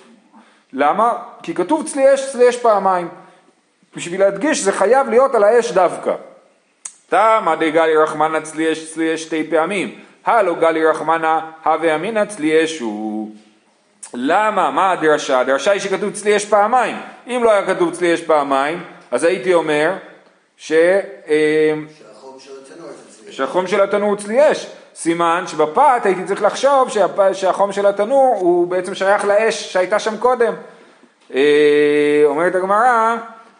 למה? 0.73 1.13
כי 1.43 1.55
כתוב 1.55 1.87
צלי 1.87 2.15
אש, 2.15 2.33
צלי 2.33 2.49
אש 2.49 2.57
פעמיים. 2.57 3.09
בשביל 3.97 4.21
להדגיש, 4.21 4.63
זה 4.63 4.73
חייב 4.73 5.09
להיות 5.09 5.35
על 5.35 5.45
האש 5.45 5.73
דווקא. 5.73 6.15
תמא 7.12 7.54
דגלי 7.54 7.97
רחמנא 7.97 8.40
צלי 8.40 8.73
אש, 8.73 8.92
צלי 8.92 9.14
אש 9.14 9.23
שתי 9.23 9.45
פעמים. 9.50 9.95
הלו 10.26 10.57
גלי 10.57 10.87
רחמנא 10.87 11.38
הווה 11.64 11.95
אמינא 11.95 12.25
צלי 12.25 12.64
אש 12.64 12.78
הוא. 12.78 13.31
למה? 14.14 14.71
מה 14.71 14.90
הדרשה? 14.90 15.40
הדרשה 15.40 15.71
היא 15.71 15.81
שכתוב 15.81 16.11
צלי 16.12 16.37
אש 16.37 16.45
פעמיים. 16.45 16.97
אם 17.26 17.40
לא 17.45 17.52
היה 17.52 17.66
כתוב 17.66 17.92
צלי 17.92 18.14
אש 18.14 18.21
פעמיים, 18.21 18.83
אז 19.11 19.25
הייתי 19.25 19.54
אומר 19.54 19.92
ש... 20.57 20.73
אה, 20.73 21.75
שהחום 23.31 23.66
של 23.66 23.81
התנור 23.81 24.09
הוא 24.09 24.16
צלי 24.16 24.52
אש. 24.52 24.66
סימן 24.95 25.45
שבפת 25.47 26.00
הייתי 26.04 26.25
צריך 26.25 26.42
לחשוב 26.42 26.88
שהפ... 26.88 27.33
שהחום 27.33 27.73
של 27.73 27.87
התנור 27.87 28.37
הוא 28.40 28.66
בעצם 28.66 28.95
שייך 28.95 29.25
לאש 29.25 29.73
שהייתה 29.73 29.99
שם 29.99 30.16
קודם. 30.16 30.52
אה, 31.35 32.23
אומרת 32.25 32.54
הגמרא, 32.54 33.16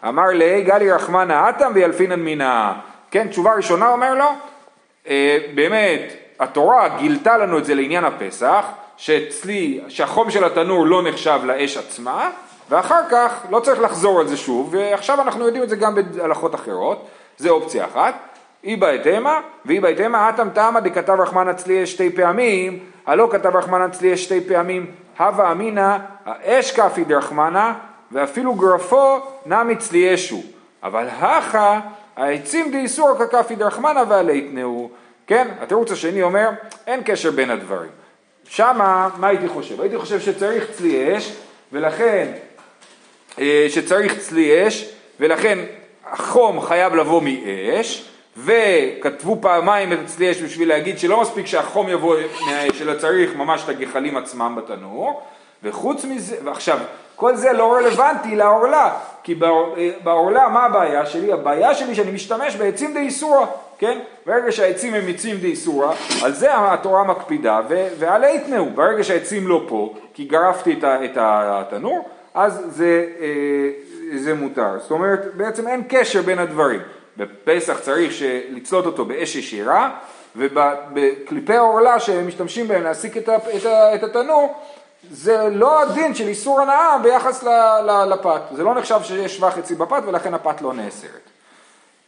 אמר 0.07 0.27
לי 0.27 0.63
גלי 0.63 0.91
רחמנא 0.91 1.49
אטם 1.49 1.71
וילפינן 1.75 2.19
מינה. 2.19 2.73
כן, 3.13 3.27
תשובה 3.27 3.53
ראשונה 3.53 3.89
אומר 3.89 4.15
לו, 4.15 4.25
אה, 5.07 5.37
באמת, 5.55 6.13
התורה 6.39 6.89
גילתה 6.89 7.37
לנו 7.37 7.57
את 7.57 7.65
זה 7.65 7.75
לעניין 7.75 8.05
הפסח, 8.05 8.65
שצלי, 8.97 9.81
שהחום 9.87 10.31
של 10.31 10.43
התנור 10.43 10.85
לא 10.85 11.03
נחשב 11.03 11.39
לאש 11.43 11.77
עצמה, 11.77 12.29
ואחר 12.69 13.01
כך 13.11 13.45
לא 13.49 13.59
צריך 13.59 13.81
לחזור 13.81 14.19
על 14.19 14.27
זה 14.27 14.37
שוב, 14.37 14.69
ועכשיו 14.71 15.21
אנחנו 15.21 15.45
יודעים 15.45 15.63
את 15.63 15.69
זה 15.69 15.75
גם 15.75 15.95
בהלכות 15.95 16.55
אחרות, 16.55 17.07
זה 17.37 17.49
אופציה 17.49 17.85
אחת. 17.85 18.13
אי 18.63 18.75
בהתאמה, 18.75 19.39
ואי 19.65 19.79
בהתאמה, 19.79 20.29
אטם 20.29 20.49
תמה 20.49 20.79
דכתב 20.79 21.15
רחמנא 21.19 21.53
צלי 21.53 21.83
אש 21.83 21.91
שתי 21.91 22.09
פעמים, 22.09 22.79
הלא 23.05 23.27
כתב 23.31 23.55
רחמנא 23.55 23.87
צלי 23.87 24.13
אש 24.13 24.23
שתי 24.23 24.41
פעמים, 24.41 24.91
הווה 25.19 25.51
אמינא, 25.51 25.97
האש 26.25 26.79
כפי 26.79 27.03
דרחמנא, 27.03 27.71
ואפילו 28.11 28.53
גרפו 28.53 29.19
נמי 29.45 29.75
צלי 29.75 30.13
אשו. 30.13 30.41
אבל 30.83 31.07
הכה, 31.19 31.79
העצים 32.15 32.71
דאיסור 32.71 33.15
ככפי 33.19 33.55
דרחמנא 33.55 34.03
ועלי 34.09 34.37
יתנאו. 34.37 34.89
כן, 35.27 35.47
התירוץ 35.59 35.91
השני 35.91 36.21
אומר, 36.21 36.49
אין 36.87 37.01
קשר 37.05 37.31
בין 37.31 37.49
הדברים. 37.49 37.89
שמה, 38.47 39.09
מה 39.17 39.27
הייתי 39.27 39.47
חושב? 39.47 39.81
הייתי 39.81 39.97
חושב 39.97 40.19
שצריך 40.19 40.71
צלי 40.71 41.17
אש, 41.17 41.33
ולכן, 41.71 42.31
אה, 43.39 43.65
שצריך 43.69 44.19
צלי 44.19 44.67
אש, 44.67 44.89
ולכן 45.19 45.59
החום 46.05 46.61
חייב 46.61 46.95
לבוא 46.95 47.21
מאש, 47.21 48.09
וכתבו 48.37 49.37
פעמיים 49.41 49.93
את 49.93 49.97
הצלי 50.03 50.31
אש 50.31 50.41
בשביל 50.41 50.69
להגיד 50.69 50.99
שלא 50.99 51.21
מספיק 51.21 51.45
שהחום 51.45 51.89
יבוא 51.89 52.15
מהאש, 52.45 52.81
אלא 52.81 52.93
צריך 52.99 53.35
ממש 53.35 53.63
את 53.63 53.69
הגחלים 53.69 54.17
עצמם 54.17 54.57
בתנור, 54.57 55.21
וחוץ 55.63 56.05
מזה, 56.05 56.35
ועכשיו, 56.43 56.79
כל 57.23 57.35
זה 57.35 57.53
לא 57.53 57.73
רלוונטי 57.73 58.35
לעורלה, 58.35 58.93
כי 59.23 59.35
בעורלה 60.03 60.49
מה 60.49 60.65
הבעיה 60.65 61.05
שלי? 61.05 61.33
הבעיה 61.33 61.73
שלי 61.73 61.95
שאני 61.95 62.11
משתמש 62.11 62.55
בעצים 62.55 62.93
דאיסורא, 62.93 63.45
כן? 63.77 63.99
ברגע 64.25 64.51
שהעצים 64.51 64.93
הם 64.93 65.03
עצים 65.07 65.37
דאיסורא, 65.37 65.93
על 66.23 66.33
זה 66.33 66.47
התורה 66.51 67.03
מקפידה, 67.03 67.61
ועל 67.99 68.23
יתנאו, 68.23 68.65
ברגע 68.65 69.03
שהעצים 69.03 69.47
לא 69.47 69.65
פה, 69.67 69.93
כי 70.13 70.23
גרפתי 70.23 70.79
את 70.83 71.17
התנור, 71.17 72.09
אז 72.33 72.65
זה, 72.67 73.05
אה, 73.21 74.17
זה 74.17 74.33
מותר. 74.33 74.79
זאת 74.79 74.91
אומרת, 74.91 75.19
בעצם 75.35 75.67
אין 75.67 75.83
קשר 75.89 76.21
בין 76.21 76.39
הדברים. 76.39 76.79
בפסח 77.17 77.79
צריך 77.79 78.13
לצלות 78.49 78.85
אותו 78.85 79.05
באש 79.05 79.35
ישירה, 79.35 79.89
ובקליפי 80.35 81.53
העורלה 81.53 81.99
שמשתמשים 81.99 82.67
בהם 82.67 82.83
להסיק 82.83 83.17
את, 83.17 83.29
את, 83.29 83.65
את 83.95 84.03
התנור, 84.03 84.55
זה 85.11 85.49
לא 85.51 85.81
הדין 85.81 86.15
של 86.15 86.27
איסור 86.27 86.61
הנאה 86.61 86.97
ביחס 87.03 87.43
לפת. 88.07 88.41
זה 88.51 88.63
לא 88.63 88.75
נחשב 88.75 88.99
שיש 89.03 89.37
שבח 89.37 89.57
עצי 89.57 89.75
בפת 89.75 90.03
ולכן 90.05 90.33
הפת 90.33 90.61
לא 90.61 90.73
נאסרת. 90.73 91.29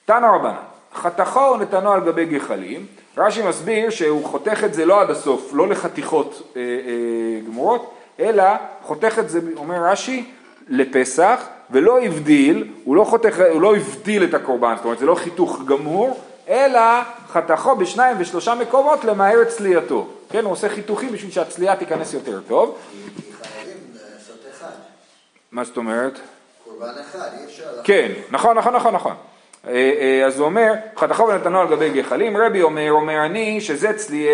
תנא 0.06 0.26
רבנן, 0.26 0.56
חתכו 0.96 1.40
ונתנו 1.40 1.92
על 1.92 2.00
גבי 2.06 2.26
גחלים, 2.26 2.86
רש"י 3.18 3.48
מסביר 3.48 3.90
שהוא 3.90 4.26
חותך 4.26 4.64
את 4.64 4.74
זה 4.74 4.86
לא 4.86 5.02
עד 5.02 5.10
הסוף, 5.10 5.50
לא 5.54 5.68
לחתיכות 5.68 6.42
אה, 6.56 6.62
אה, 6.62 7.42
גמורות, 7.48 7.94
אלא 8.20 8.44
חותך 8.84 9.20
את 9.20 9.30
זה, 9.30 9.40
אומר 9.58 9.84
רש"י, 9.84 10.32
לפסח, 10.68 11.46
ולא 11.72 12.02
הבדיל, 12.02 12.68
הוא 12.84 12.96
לא 12.96 13.04
חותך, 13.04 13.42
הוא 13.52 13.62
לא 13.62 13.76
הבדיל 13.76 14.24
את 14.24 14.34
הקורבן, 14.34 14.76
זאת 14.76 14.86
אומרת 14.86 15.00
זה 15.00 15.06
לא 15.06 15.16
חיתוך 15.16 15.62
גמור, 15.66 16.20
אלא 16.50 16.82
חתכו 17.28 17.76
בשניים 17.76 18.18
ושלושה 18.20 18.56
מקומות 18.56 19.04
למהר 19.04 19.42
את 19.42 19.48
צלייתו. 19.48 20.08
כן, 20.30 20.44
הוא 20.44 20.52
עושה 20.52 20.70
חיתוכים 20.70 21.12
בשביל 21.12 21.32
שהצלייה 21.32 21.76
תיכנס 21.76 22.14
יותר 22.14 22.40
טוב. 22.48 22.78
מה 25.52 25.64
זאת 25.64 25.78
אומרת? 25.78 26.20
קורבן 26.66 26.94
אחד, 27.02 27.30
אי 27.40 27.46
אפשר... 27.46 27.84
כן, 27.84 28.12
נכון, 28.32 28.58
נכון, 28.58 28.76
נכון, 28.76 28.96
נכון. 28.96 29.16
אה, 29.68 29.72
אה, 29.74 30.26
אז 30.26 30.40
הוא 30.40 30.46
אומר, 30.46 30.74
חתכו 30.98 31.28
ונתנו 31.28 31.62
על 31.62 31.68
גבי 31.68 31.90
גחלים, 31.90 32.38
רבי 32.38 32.62
אומר, 32.62 32.92
אומר 32.92 33.26
אני 33.26 33.62
שזה 33.62 33.94
צלי 33.94 34.28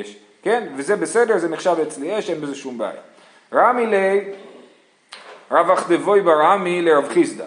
אש, 0.00 0.16
כן, 0.42 0.68
וזה 0.76 0.96
בסדר, 0.96 1.38
זה 1.38 1.48
נחשב 1.48 1.76
אצלי 1.82 2.18
אש, 2.18 2.30
אין 2.30 2.40
בזה 2.40 2.54
שום 2.54 2.78
בעיה. 2.78 3.00
רמי 3.54 3.86
לי, 3.86 4.20
רב 5.50 5.70
אכדבוי 5.70 6.20
ברמי 6.20 6.82
לרב 6.82 7.08
חיסדא. 7.08 7.44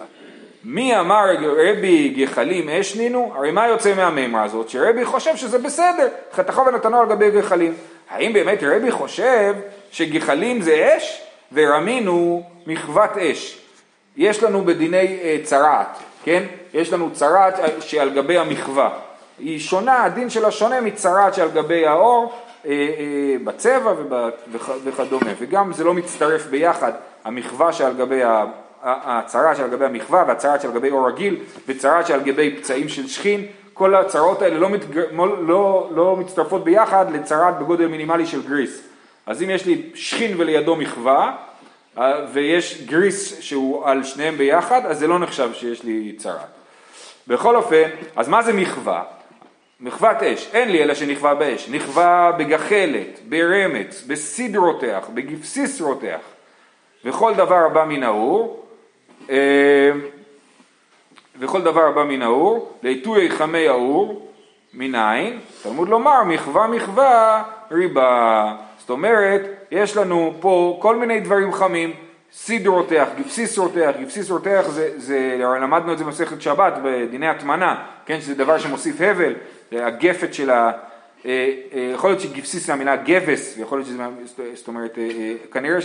מי 0.68 1.00
אמר 1.00 1.24
רבי 1.42 2.08
גחלים 2.08 2.68
אשנינו? 2.68 3.32
הרי 3.34 3.50
מה 3.50 3.68
יוצא 3.68 3.94
מהמימרה 3.94 4.42
הזאת? 4.42 4.68
שרבי 4.68 5.04
חושב 5.04 5.36
שזה 5.36 5.58
בסדר, 5.58 6.08
חתכו 6.32 6.66
ונתנו 6.66 7.00
על 7.00 7.08
גבי 7.08 7.30
גחלים. 7.30 7.74
האם 8.10 8.32
באמת 8.32 8.58
רבי 8.62 8.90
חושב 8.90 9.54
שגחלים 9.90 10.60
זה 10.60 10.96
אש 10.96 11.22
ורמינו 11.52 12.42
מחוות 12.66 13.16
אש? 13.16 13.58
יש 14.16 14.42
לנו 14.42 14.64
בדיני 14.64 15.18
uh, 15.20 15.46
צרעת, 15.46 15.98
כן? 16.24 16.42
יש 16.74 16.92
לנו 16.92 17.10
צרעת 17.12 17.54
שעל 17.80 18.10
גבי 18.10 18.38
המחווה. 18.38 18.90
היא 19.38 19.58
שונה, 19.58 20.04
הדין 20.04 20.30
שלה 20.30 20.50
שונה 20.50 20.80
מצרעת 20.80 21.34
שעל 21.34 21.48
גבי 21.48 21.86
האור, 21.86 22.32
אה, 22.66 22.70
אה, 22.70 23.36
בצבע 23.44 23.92
וכדומה, 24.84 25.30
וגם 25.38 25.72
זה 25.72 25.84
לא 25.84 25.94
מצטרף 25.94 26.46
ביחד, 26.46 26.92
המחווה 27.24 27.72
שעל 27.72 27.92
גבי 27.94 28.22
הצרה 28.86 29.54
שעל 29.54 29.70
גבי 29.70 29.84
המחווה 29.84 30.24
והצרה 30.28 30.60
שעל 30.60 30.72
גבי 30.72 30.90
אור 30.90 31.08
רגיל 31.08 31.36
וצרה 31.68 32.06
שעל 32.06 32.20
גבי 32.20 32.56
פצעים 32.56 32.88
של 32.88 33.08
שכין, 33.08 33.46
כל 33.74 33.94
הצרות 33.94 34.42
האלה 34.42 34.58
לא, 34.58 34.68
מתג... 34.68 34.98
לא, 35.46 35.90
לא 35.94 36.16
מצטרפות 36.16 36.64
ביחד 36.64 37.12
לצרת 37.12 37.58
בגודל 37.58 37.86
מינימלי 37.86 38.26
של 38.26 38.42
גריס. 38.48 38.82
אז 39.26 39.42
אם 39.42 39.50
יש 39.50 39.66
לי 39.66 39.90
שכין 39.94 40.40
ולידו 40.40 40.76
מחווה 40.76 41.36
אה, 41.98 42.12
ויש 42.32 42.82
גריס 42.82 43.40
שהוא 43.40 43.86
על 43.86 44.04
שניהם 44.04 44.36
ביחד, 44.36 44.86
אז 44.86 44.98
זה 44.98 45.06
לא 45.06 45.18
נחשב 45.18 45.50
שיש 45.54 45.84
לי 45.84 46.14
צרת. 46.18 46.40
בכל 47.26 47.56
אופן, 47.56 47.82
אז 48.16 48.28
מה 48.28 48.42
זה 48.42 48.52
מחווה? 48.52 49.02
מחוות 49.80 50.22
אש, 50.22 50.48
אין 50.52 50.68
לי 50.68 50.82
אלא 50.82 50.94
שנכווה 50.94 51.34
באש, 51.34 51.68
נכווה 51.68 52.32
בגחלת, 52.38 53.20
ברמץ, 53.28 54.04
בסיד 54.06 54.56
רותח, 54.56 55.06
בגבסיס 55.14 55.80
רותח, 55.80 56.20
וכל 57.04 57.34
דבר 57.34 57.66
הבא 57.66 57.84
מן 57.84 58.02
האור, 58.02 58.65
וכל 61.38 61.62
דבר 61.62 61.80
הבא 61.80 62.04
מן 62.04 62.22
האור, 62.22 62.78
לעיתוי 62.82 63.30
חמי 63.30 63.68
האור, 63.68 64.32
מניין, 64.74 65.38
תלמוד 65.62 65.88
לומר 65.88 66.24
מחווה 66.24 66.66
מחווה 66.66 67.42
ריבה, 67.70 68.56
זאת 68.78 68.90
אומרת, 68.90 69.40
יש 69.70 69.96
לנו 69.96 70.32
פה 70.40 70.78
כל 70.82 70.96
מיני 70.96 71.20
דברים 71.20 71.52
חמים, 71.52 71.92
סיד 72.32 72.66
רותח, 72.66 73.08
גבסיס 73.18 73.58
רותח, 73.58 73.90
גבסיס 74.00 74.30
רותח 74.30 74.64
זה, 74.68 74.90
זה, 74.96 75.36
למדנו 75.40 75.92
את 75.92 75.98
זה 75.98 76.04
במסכת 76.04 76.42
שבת 76.42 76.72
בדיני 76.84 77.28
הטמנה, 77.28 77.84
כן, 78.06 78.20
שזה 78.20 78.34
דבר 78.34 78.58
שמוסיף 78.58 79.00
הבל, 79.00 79.34
הגפת 79.72 80.34
של 80.34 80.50
ה... 80.50 80.72
אה, 81.26 81.52
אה, 81.74 81.90
יכול 81.94 82.10
להיות 82.10 82.20
שגבסיס 82.20 82.66
זה 82.66 82.72
המילה 82.72 82.96
גבס, 82.96 83.54
ויכול 83.58 83.78
להיות 83.78 83.88
שזה, 83.88 84.44
זאת 84.54 84.68
אומרת, 84.68 84.98
אה, 84.98 85.32
כנראה 85.52 85.78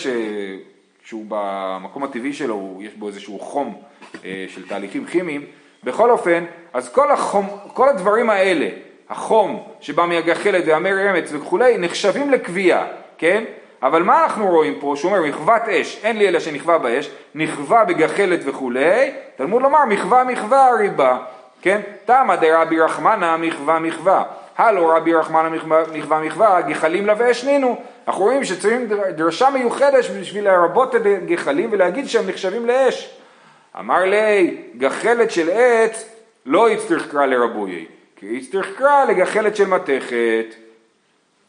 שהוא 1.03 1.25
במקום 1.27 2.03
הטבעי 2.03 2.33
שלו, 2.33 2.77
יש 2.81 2.93
בו 2.93 3.07
איזשהו 3.07 3.39
חום 3.39 3.81
של 4.23 4.67
תהליכים 4.67 5.05
כימיים, 5.05 5.45
בכל 5.83 6.11
אופן, 6.11 6.45
אז 6.73 6.93
כל, 6.93 7.11
החום, 7.11 7.47
כל 7.73 7.89
הדברים 7.89 8.29
האלה, 8.29 8.69
החום 9.09 9.63
שבא 9.79 10.05
מהגחלת 10.05 10.63
והמר 10.67 11.09
אמץ 11.09 11.29
וכולי, 11.33 11.77
נחשבים 11.77 12.31
לקביעה, 12.31 12.85
כן? 13.17 13.43
אבל 13.83 14.03
מה 14.03 14.23
אנחנו 14.23 14.47
רואים 14.47 14.79
פה? 14.79 14.93
שהוא 14.97 15.11
אומר 15.11 15.29
מחוות 15.29 15.61
אש, 15.61 15.99
אין 16.03 16.17
לי 16.17 16.27
אלא 16.27 16.39
שנכווה 16.39 16.77
באש, 16.77 17.09
נכווה 17.35 17.85
בגחלת 17.85 18.39
וכולי, 18.45 19.11
תלמוד 19.35 19.61
לומר 19.61 19.85
מחווה 19.85 20.23
מחווה 20.23 20.75
ריבה, 20.79 21.17
כן? 21.61 21.81
תמא 22.05 22.35
דרבי 22.35 22.79
רחמנא 22.79 23.37
מחווה 23.37 23.79
מחווה, 23.79 24.23
הלו 24.57 24.87
רבי 24.87 25.13
רחמנא 25.13 25.49
מחווה 25.93 26.21
מחווה, 26.21 26.61
גחלים 26.61 27.05
לה 27.05 27.13
ואשנינו. 27.17 27.81
אנחנו 28.07 28.23
רואים 28.23 28.43
שצריכים 28.43 28.89
דרשה 29.15 29.49
מיוחדת 29.49 30.05
בשביל 30.19 30.43
לרבות 30.43 30.95
את 30.95 31.01
הגחלים 31.05 31.69
ולהגיד 31.71 32.07
שהם 32.07 32.27
נחשבים 32.27 32.65
לאש. 32.65 33.09
אמר 33.79 34.05
לי, 34.05 34.57
גחלת 34.77 35.31
של 35.31 35.49
עץ 35.49 36.05
לא 36.45 36.69
יצטרך 36.69 37.11
קרא 37.11 37.25
לרבויי, 37.25 37.85
כי 38.15 38.25
יצטרך 38.25 38.77
קרא 38.77 39.05
לגחלת 39.05 39.55
של 39.55 39.65
מתכת. 39.65 40.55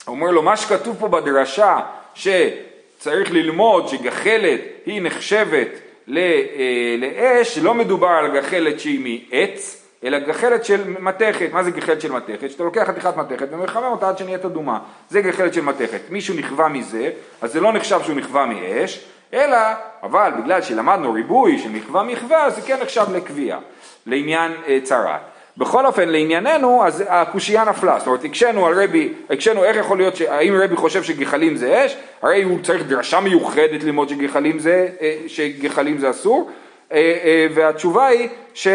אומר 0.06 0.30
לו, 0.30 0.42
מה 0.42 0.56
שכתוב 0.56 0.96
פה 1.00 1.08
בדרשה, 1.08 1.80
שצריך 2.14 3.32
ללמוד 3.32 3.88
שגחלת 3.88 4.60
היא 4.86 5.02
נחשבת 5.02 5.68
אה, 6.16 6.96
לאש, 6.98 7.58
לא 7.58 7.74
מדובר 7.74 8.08
על 8.08 8.40
גחלת 8.40 8.80
שהיא 8.80 9.20
מעץ, 9.32 9.81
אלא 10.04 10.18
גחלת 10.18 10.64
של 10.64 10.80
מתכת. 10.98 11.48
מה 11.52 11.62
זה 11.62 11.70
גחלת 11.70 12.00
של 12.00 12.12
מתכת? 12.12 12.50
שאתה 12.50 12.64
לוקח 12.64 12.82
חתיכת 12.86 13.16
מתכת 13.16 13.46
ומחמם 13.50 13.84
אותה 13.84 14.08
עד 14.08 14.18
שנהיית 14.18 14.44
אדומה. 14.44 14.78
זה 15.10 15.20
גחלת 15.20 15.54
של 15.54 15.60
מתכת. 15.60 16.00
מישהו 16.10 16.34
נכווה 16.34 16.68
מזה, 16.68 17.10
אז 17.42 17.52
זה 17.52 17.60
לא 17.60 17.72
נחשב 17.72 18.00
שהוא 18.02 18.16
נכווה 18.16 18.46
מאש, 18.46 19.04
אלא, 19.34 19.58
אבל 20.02 20.32
בגלל 20.42 20.62
שלמדנו 20.62 21.12
ריבוי 21.12 21.58
של 21.58 21.70
מחווה 21.70 22.02
מחווה, 22.02 22.50
זה 22.50 22.60
כן 22.60 22.76
נחשב 22.82 23.04
לקביעה, 23.14 23.58
לעניין 24.06 24.52
אה, 24.68 24.78
צרת. 24.82 25.20
בכל 25.56 25.86
אופן, 25.86 26.08
לענייננו, 26.08 26.86
אז 26.86 27.04
הקושייה 27.08 27.64
נפלה. 27.64 27.98
זאת 27.98 28.06
אומרת, 28.06 28.24
הקשינו 28.24 28.66
על 28.66 28.82
רבי, 28.82 29.12
הקשינו 29.30 29.64
איך 29.64 29.76
יכול 29.76 29.98
להיות, 29.98 30.14
האם 30.28 30.54
רבי 30.62 30.76
חושב 30.76 31.02
שגחלים 31.02 31.56
זה 31.56 31.86
אש? 31.86 31.96
הרי 32.22 32.42
הוא 32.42 32.58
צריך 32.62 32.82
דרשה 32.86 33.20
מיוחדת 33.20 33.84
ללמוד 33.84 34.08
שגחלים 34.08 34.58
זה, 34.58 34.88
אה, 35.00 35.16
שגחלים 35.26 35.98
זה 35.98 36.10
אסור, 36.10 36.50
אה, 36.92 36.96
אה, 37.24 37.46
והתשובה 37.54 38.06
היא 38.06 38.28
ש... 38.54 38.68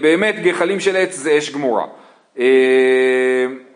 באמת 0.00 0.42
גחלים 0.42 0.80
של 0.80 0.96
עץ 0.96 1.14
זה 1.14 1.38
אש 1.38 1.50
גמורה. 1.50 1.86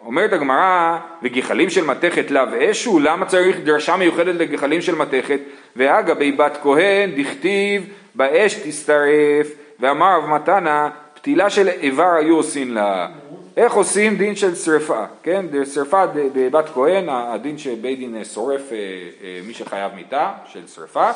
אומרת 0.05 0.33
הגמרא, 0.33 0.99
וגחלים 1.23 1.71
של 1.71 1.85
מתכת 1.85 2.31
לאו 2.31 2.43
אשו, 2.71 2.99
למה 2.99 3.26
צריך 3.26 3.57
דרשה 3.64 3.97
מיוחדת 3.97 4.35
לגחלים 4.35 4.83
של 4.83 4.95
מתכת? 4.95 5.40
ואגבי 5.76 6.33
בת 6.33 6.59
כהן, 6.62 7.23
דכתיב, 7.23 7.83
באש 8.14 8.55
תשטרף, 8.55 9.47
ואמר 9.81 10.17
רב 10.17 10.26
מתנה, 10.28 10.90
פתילה 11.14 11.50
של 11.50 11.69
איבר 11.69 12.14
היו 12.19 12.37
עושים 12.37 12.75
לה. 12.75 13.09
איך 13.57 13.73
עושים 13.73 14.17
דין 14.17 14.37
של 14.37 14.55
שרפה, 14.55 15.05
כן? 15.23 15.47
שרפה 15.75 16.07
בבת 16.07 16.69
כהן, 16.75 17.09
הדין 17.09 17.59
שבית 17.59 17.99
דין 17.99 18.25
שורף 18.25 18.73
אה, 18.73 18.76
אה, 18.76 19.40
מי 19.47 19.55
שחייב 19.55 19.93
מיתה 19.95 20.33
של 20.52 20.67
שרפה. 20.75 21.11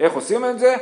איך 0.00 0.12
עושים 0.12 0.44
את 0.44 0.58
זה? 0.58 0.74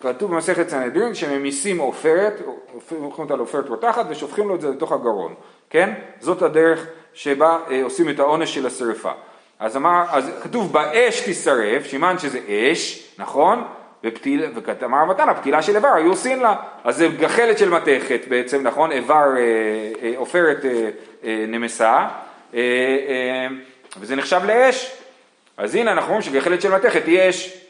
כתוב 0.00 0.30
במסכת 0.30 0.68
סנהדרין 0.68 1.14
שממיסים 1.14 1.78
עופרת, 1.78 2.40
הופכים 2.72 3.02
אותה 3.18 3.36
לעופרת 3.36 3.68
רותחת 3.68 4.06
ושופכים 4.08 4.48
לו 4.48 4.54
את 4.54 4.60
זה 4.60 4.70
לתוך 4.70 4.92
הגרון, 4.92 5.34
כן? 5.70 5.94
זאת 6.20 6.42
הדרך 6.42 6.86
שבה 7.14 7.58
אה, 7.70 7.82
עושים 7.82 8.08
את 8.08 8.18
העונש 8.18 8.54
של 8.54 8.66
השרפה. 8.66 9.12
אז, 9.58 9.76
אמר, 9.76 10.04
אז 10.10 10.30
כתוב 10.42 10.72
באש 10.72 11.20
תשרף, 11.26 11.86
שימן 11.86 12.18
שזה 12.18 12.40
אש, 12.48 13.12
נכון? 13.18 13.64
ופתיל, 14.04 14.44
וכתמר 14.54 15.04
מתנה, 15.04 15.34
פתילה 15.34 15.62
של 15.62 15.76
איבר, 15.76 15.88
היו 15.88 16.10
עושים 16.10 16.40
לה. 16.40 16.54
אז 16.84 16.96
זה 16.96 17.08
גחלת 17.08 17.58
של 17.58 17.68
מתכת 17.68 18.20
בעצם, 18.28 18.62
נכון? 18.62 18.92
איבר, 18.92 19.36
אה, 19.36 19.42
אה, 20.02 20.12
עופרת 20.16 20.64
אה, 20.64 20.90
אה, 21.24 21.44
נמסה, 21.48 22.08
אה, 22.54 22.58
אה, 22.58 23.46
וזה 24.00 24.16
נחשב 24.16 24.40
לאש. 24.44 24.92
אז 25.56 25.74
הנה 25.74 25.92
אנחנו 25.92 26.08
אומרים 26.08 26.22
שגחלת 26.22 26.62
של 26.62 26.74
מתכת 26.74 27.06
היא 27.06 27.28
אש. 27.28 27.67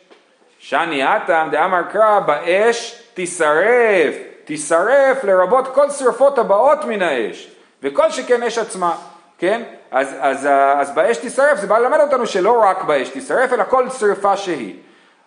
שאני 0.58 1.16
אטם 1.16 1.48
דאמר 1.50 1.82
קרא 1.82 2.20
באש 2.20 3.02
תשרף, 3.14 4.14
תשרף 4.44 5.24
לרבות 5.24 5.74
כל 5.74 5.90
שרפות 5.90 6.38
הבאות 6.38 6.84
מן 6.84 7.02
האש, 7.02 7.50
וכל 7.82 8.10
שכן 8.10 8.42
אש 8.42 8.58
עצמה, 8.58 8.94
כן? 9.38 9.62
אז, 9.90 10.14
אז, 10.20 10.48
אז 10.76 10.94
באש 10.94 11.16
תשרף 11.16 11.58
זה 11.58 11.66
בא 11.66 11.78
ללמד 11.78 12.00
אותנו 12.00 12.26
שלא 12.26 12.62
רק 12.62 12.84
באש 12.84 13.08
תשרף, 13.08 13.52
אלא 13.52 13.64
כל 13.64 13.90
שרפה 13.90 14.36
שהיא. 14.36 14.74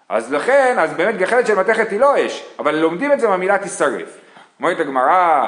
אז 0.09 0.33
לכן, 0.33 0.75
אז 0.79 0.93
באמת 0.93 1.17
גחלת 1.17 1.47
של 1.47 1.55
מתכת 1.55 1.89
היא 1.91 1.99
לא 1.99 2.25
אש, 2.25 2.45
אבל 2.59 2.75
לומדים 2.75 3.11
את 3.11 3.19
זה 3.19 3.27
מהמילה 3.27 3.57
תשרף. 3.57 4.17
אומרת 4.59 4.79
הגמרא, 4.79 5.47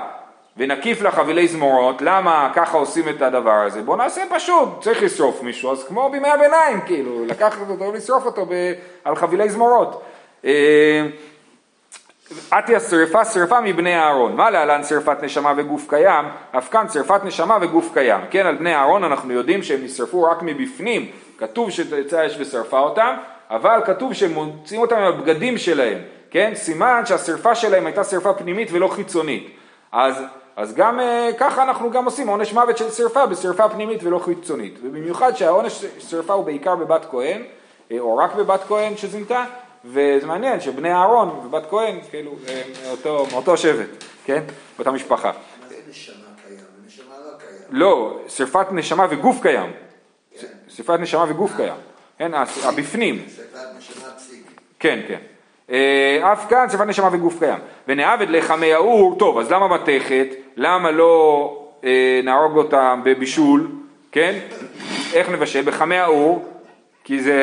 ונקיף 0.57 1.01
לה 1.01 1.11
חבילי 1.11 1.47
זמורות, 1.47 2.01
למה 2.01 2.51
ככה 2.55 2.77
עושים 2.77 3.09
את 3.09 3.21
הדבר 3.21 3.51
הזה? 3.51 3.81
בואו 3.81 3.97
נעשה 3.97 4.21
פשוט, 4.29 4.69
צריך 4.81 5.03
לשרוף 5.03 5.43
מישהו, 5.43 5.71
אז 5.71 5.83
כמו 5.83 6.09
בימי 6.09 6.29
הביניים, 6.29 6.81
כאילו, 6.81 7.25
לקחת 7.25 7.69
אותו 7.69 7.83
ולשרוף 7.83 8.25
אותו 8.25 8.45
ב, 8.45 8.73
על 9.03 9.15
חבילי 9.15 9.49
זמורות. 9.49 10.03
עטיה 12.51 12.75
אה, 12.75 12.79
שרפה 12.79 13.25
שרפה 13.25 13.61
מבני 13.61 13.95
אהרון, 13.95 14.35
מה 14.35 14.49
להלן 14.49 14.83
שרפת 14.83 15.23
נשמה 15.23 15.53
וגוף 15.57 15.89
קיים? 15.89 16.25
אף 16.57 16.69
כאן 16.69 16.85
שרפת 16.93 17.23
נשמה 17.23 17.57
וגוף 17.61 17.89
קיים. 17.93 18.21
כן, 18.29 18.45
על 18.45 18.55
בני 18.55 18.75
אהרון 18.75 19.03
אנחנו 19.03 19.33
יודעים 19.33 19.63
שהם 19.63 19.83
נשרפו 19.83 20.23
רק 20.23 20.37
מבפנים, 20.41 21.11
כתוב 21.37 21.69
שתצא 21.69 22.19
האש 22.19 22.35
ושרפה 22.39 22.79
אותם, 22.79 23.15
אבל 23.49 23.81
כתוב 23.85 24.13
שהם 24.13 24.33
מוציאים 24.33 24.81
אותם 24.81 24.95
עם 24.95 25.03
הבגדים 25.03 25.57
שלהם, 25.57 25.97
כן? 26.31 26.51
סימן 26.55 27.01
שהשרפה 27.05 27.55
שלהם 27.55 27.85
הייתה 27.85 28.03
שרפה 28.03 28.33
פנימית 28.33 28.69
ולא 28.71 28.87
חיצונית. 28.87 29.49
אז 29.91 30.23
אז 30.55 30.73
גם 30.73 30.99
אה, 30.99 31.29
ככה 31.37 31.63
אנחנו 31.63 31.91
גם 31.91 32.05
עושים 32.05 32.27
עונש 32.27 32.53
מוות 32.53 32.77
של 32.77 32.91
שרפה 32.91 33.25
בשרפה 33.25 33.69
פנימית 33.69 34.03
ולא 34.03 34.19
חיצונית. 34.19 34.79
ובמיוחד 34.83 35.35
שהעונש 35.35 35.85
שרפה 35.99 36.33
הוא 36.33 36.45
בעיקר 36.45 36.75
בבת 36.75 37.05
כהן, 37.11 37.43
אה, 37.91 37.99
או 37.99 38.17
רק 38.17 38.35
בבת 38.35 38.63
כהן 38.67 38.97
שזינתה, 38.97 39.43
וזה 39.85 40.27
מעניין 40.27 40.59
שבני 40.59 40.93
אהרון 40.93 41.29
ובת 41.29 41.63
כהן, 41.69 41.99
כאילו, 42.09 42.35
מאותו, 42.85 43.25
מאותו 43.31 43.57
שבט, 43.57 44.03
כן? 44.25 44.43
באותה 44.77 44.91
משפחה. 44.91 45.31
מה 45.31 45.67
זה 45.69 45.75
נשמה 45.89 46.15
קיים? 46.47 46.59
נשמה 46.87 47.15
לא 47.25 47.37
קיים. 47.39 47.61
לא, 47.69 48.19
שרפת 48.27 48.67
נשמה 48.71 49.05
וגוף 49.09 49.41
קיים. 49.41 49.71
כן. 50.39 50.47
שרפת 50.67 50.99
נשמה 50.99 51.25
וגוף 51.29 51.51
קיים. 51.55 51.75
כן, 52.17 52.31
הבפנים. 52.63 53.25
שרפת 53.35 53.57
נשמה 53.77 54.11
פסיק. 54.17 54.61
כן, 54.79 54.99
כן. 55.07 55.19
אה, 55.71 56.33
אף 56.33 56.49
כאן 56.49 56.69
שרפת 56.69 56.85
נשמה 56.87 57.09
וגוף 57.11 57.39
קיים. 57.39 57.59
ונעבד 57.87 58.29
לחמי 58.29 58.73
האור, 58.73 59.15
טוב, 59.19 59.37
אז 59.37 59.51
למה 59.51 59.67
מתכת? 59.67 60.27
למה 60.57 60.91
לא 60.91 61.57
אה, 61.83 62.21
נהרוג 62.23 62.57
אותם 62.57 63.01
בבישול, 63.03 63.67
כן? 64.11 64.39
איך 65.13 65.29
נבשל? 65.29 65.61
בחמי 65.61 65.97
האור, 65.97 66.45
כי 67.03 67.21
זה, 67.21 67.37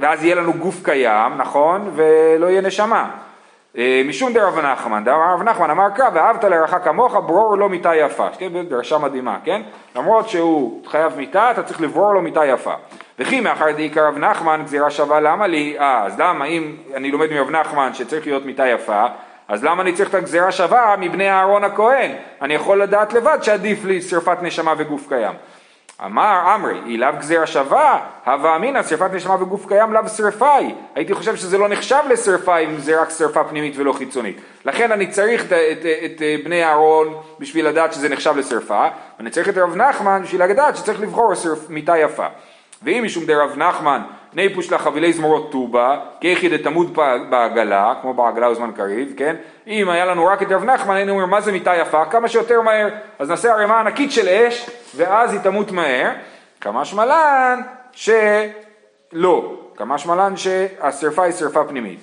ואז 0.00 0.24
יהיה 0.24 0.34
לנו 0.34 0.52
גוף 0.52 0.84
קיים, 0.84 1.32
נכון? 1.36 1.90
ולא 1.94 2.46
יהיה 2.46 2.60
נשמה. 2.60 3.10
אה, 3.78 4.02
משום 4.04 4.32
דרב 4.32 4.58
נחמן, 4.58 5.04
דרב 5.04 5.42
נחמן 5.42 5.70
אמר 5.70 5.90
קרא 5.90 6.08
ואהבת 6.14 6.44
לרעך 6.44 6.74
כמוך 6.84 7.12
ברור 7.12 7.56
לו 7.56 7.68
מיתה 7.68 7.94
יפה, 7.94 8.28
כן, 8.38 8.66
דרשה 8.68 8.98
מדהימה, 8.98 9.36
כן? 9.44 9.62
למרות 9.96 10.28
שהוא 10.28 10.86
חייב 10.86 11.16
מיתה, 11.16 11.50
אתה 11.50 11.62
צריך 11.62 11.80
לברור 11.80 12.14
לו 12.14 12.22
מיתה 12.22 12.46
יפה. 12.46 12.74
וכי 13.18 13.40
מאחר 13.40 13.70
דעיקר 13.70 14.06
רב 14.06 14.18
נחמן 14.18 14.62
גזירה 14.64 14.90
שווה 14.90 15.20
למה 15.20 15.46
לי, 15.46 15.76
אה, 15.78 16.02
אז 16.04 16.20
למה 16.20 16.44
אם 16.44 16.76
אני 16.94 17.10
לומד 17.10 17.30
מרב 17.32 17.50
נחמן 17.50 17.94
שצריך 17.94 18.26
להיות 18.26 18.46
מיתה 18.46 18.66
יפה, 18.66 19.06
אז 19.48 19.64
למה 19.64 19.82
אני 19.82 19.92
צריך 19.92 20.08
את 20.08 20.14
הגזירה 20.14 20.52
שווה 20.52 20.94
מבני 20.98 21.30
אהרון 21.30 21.64
הכהן? 21.64 22.10
אני 22.42 22.54
יכול 22.54 22.82
לדעת 22.82 23.12
לבד 23.12 23.38
שעדיף 23.42 23.84
לי 23.84 24.02
שרפת 24.02 24.38
נשמה 24.42 24.74
וגוף 24.78 25.08
קיים. 25.08 25.34
אמר 26.00 26.54
אמרי, 26.54 26.80
היא 26.84 26.98
לאו 26.98 27.08
גזירה 27.18 27.46
שווה, 27.46 28.00
הווה 28.26 28.56
אמינא 28.56 28.82
שרפת 28.82 29.10
נשמה 29.12 29.42
וגוף 29.42 29.66
קיים 29.68 29.92
לאו 29.92 30.08
שרפה 30.08 30.54
היא. 30.54 30.74
הייתי 30.94 31.14
חושב 31.14 31.36
שזה 31.36 31.58
לא 31.58 31.68
נחשב 31.68 32.00
לשרפה 32.10 32.58
אם 32.58 32.78
זה 32.78 33.00
רק 33.00 33.10
שרפה 33.10 33.44
פנימית 33.44 33.74
ולא 33.76 33.92
חיצונית. 33.92 34.36
לכן 34.64 34.92
אני 34.92 35.06
צריך 35.06 35.44
את, 35.44 35.52
את, 35.52 35.78
את, 36.04 36.22
את 36.22 36.44
בני 36.44 36.64
אהרון 36.64 37.14
בשביל 37.38 37.68
לדעת 37.68 37.92
שזה 37.92 38.08
נחשב 38.08 38.36
לשרפה, 38.36 38.86
ואני 39.18 39.30
צריך 39.30 39.48
את 39.48 39.58
רב 39.58 39.76
נחמן 39.76 40.22
בשביל 40.22 40.44
לדעת 40.44 40.76
שצריך 40.76 41.00
לבחור 41.00 41.34
שרפ, 41.34 41.70
מיטה 41.70 41.98
יפה. 41.98 42.26
ואם 42.82 43.02
משום 43.04 43.24
דרב 43.26 43.56
נחמן 43.56 44.02
ניפוש 44.34 44.72
לה 44.72 44.78
חבילי 44.78 45.12
זמורות 45.12 45.52
טובה, 45.52 46.00
כיחי 46.20 46.48
דתמוד 46.48 46.94
בעגלה, 47.30 47.94
כמו 48.02 48.14
בעגלה 48.14 48.50
וזמן 48.50 48.70
קריב, 48.76 49.12
כן? 49.16 49.36
אם 49.66 49.88
היה 49.88 50.04
לנו 50.04 50.26
רק 50.26 50.42
את 50.42 50.52
רב 50.52 50.64
נחמן, 50.64 50.94
היינו 50.94 51.12
אומרים 51.12 51.30
מה 51.30 51.40
זה 51.40 51.52
מיטה 51.52 51.76
יפה? 51.76 52.04
כמה 52.04 52.28
שיותר 52.28 52.60
מהר. 52.60 52.88
אז 53.18 53.30
נעשה 53.30 53.52
ערימה 53.52 53.80
ענקית 53.80 54.12
של 54.12 54.28
אש, 54.28 54.70
ואז 54.96 55.32
היא 55.32 55.40
תמות 55.40 55.72
מהר. 55.72 56.10
כמה 56.60 56.84
שמלן 56.84 57.60
שלא, 57.92 59.54
כמה 59.76 59.98
שמלן 59.98 60.36
שהשרפה 60.36 61.22
היא 61.22 61.32
שרפה 61.32 61.64
פנימית. 61.64 62.00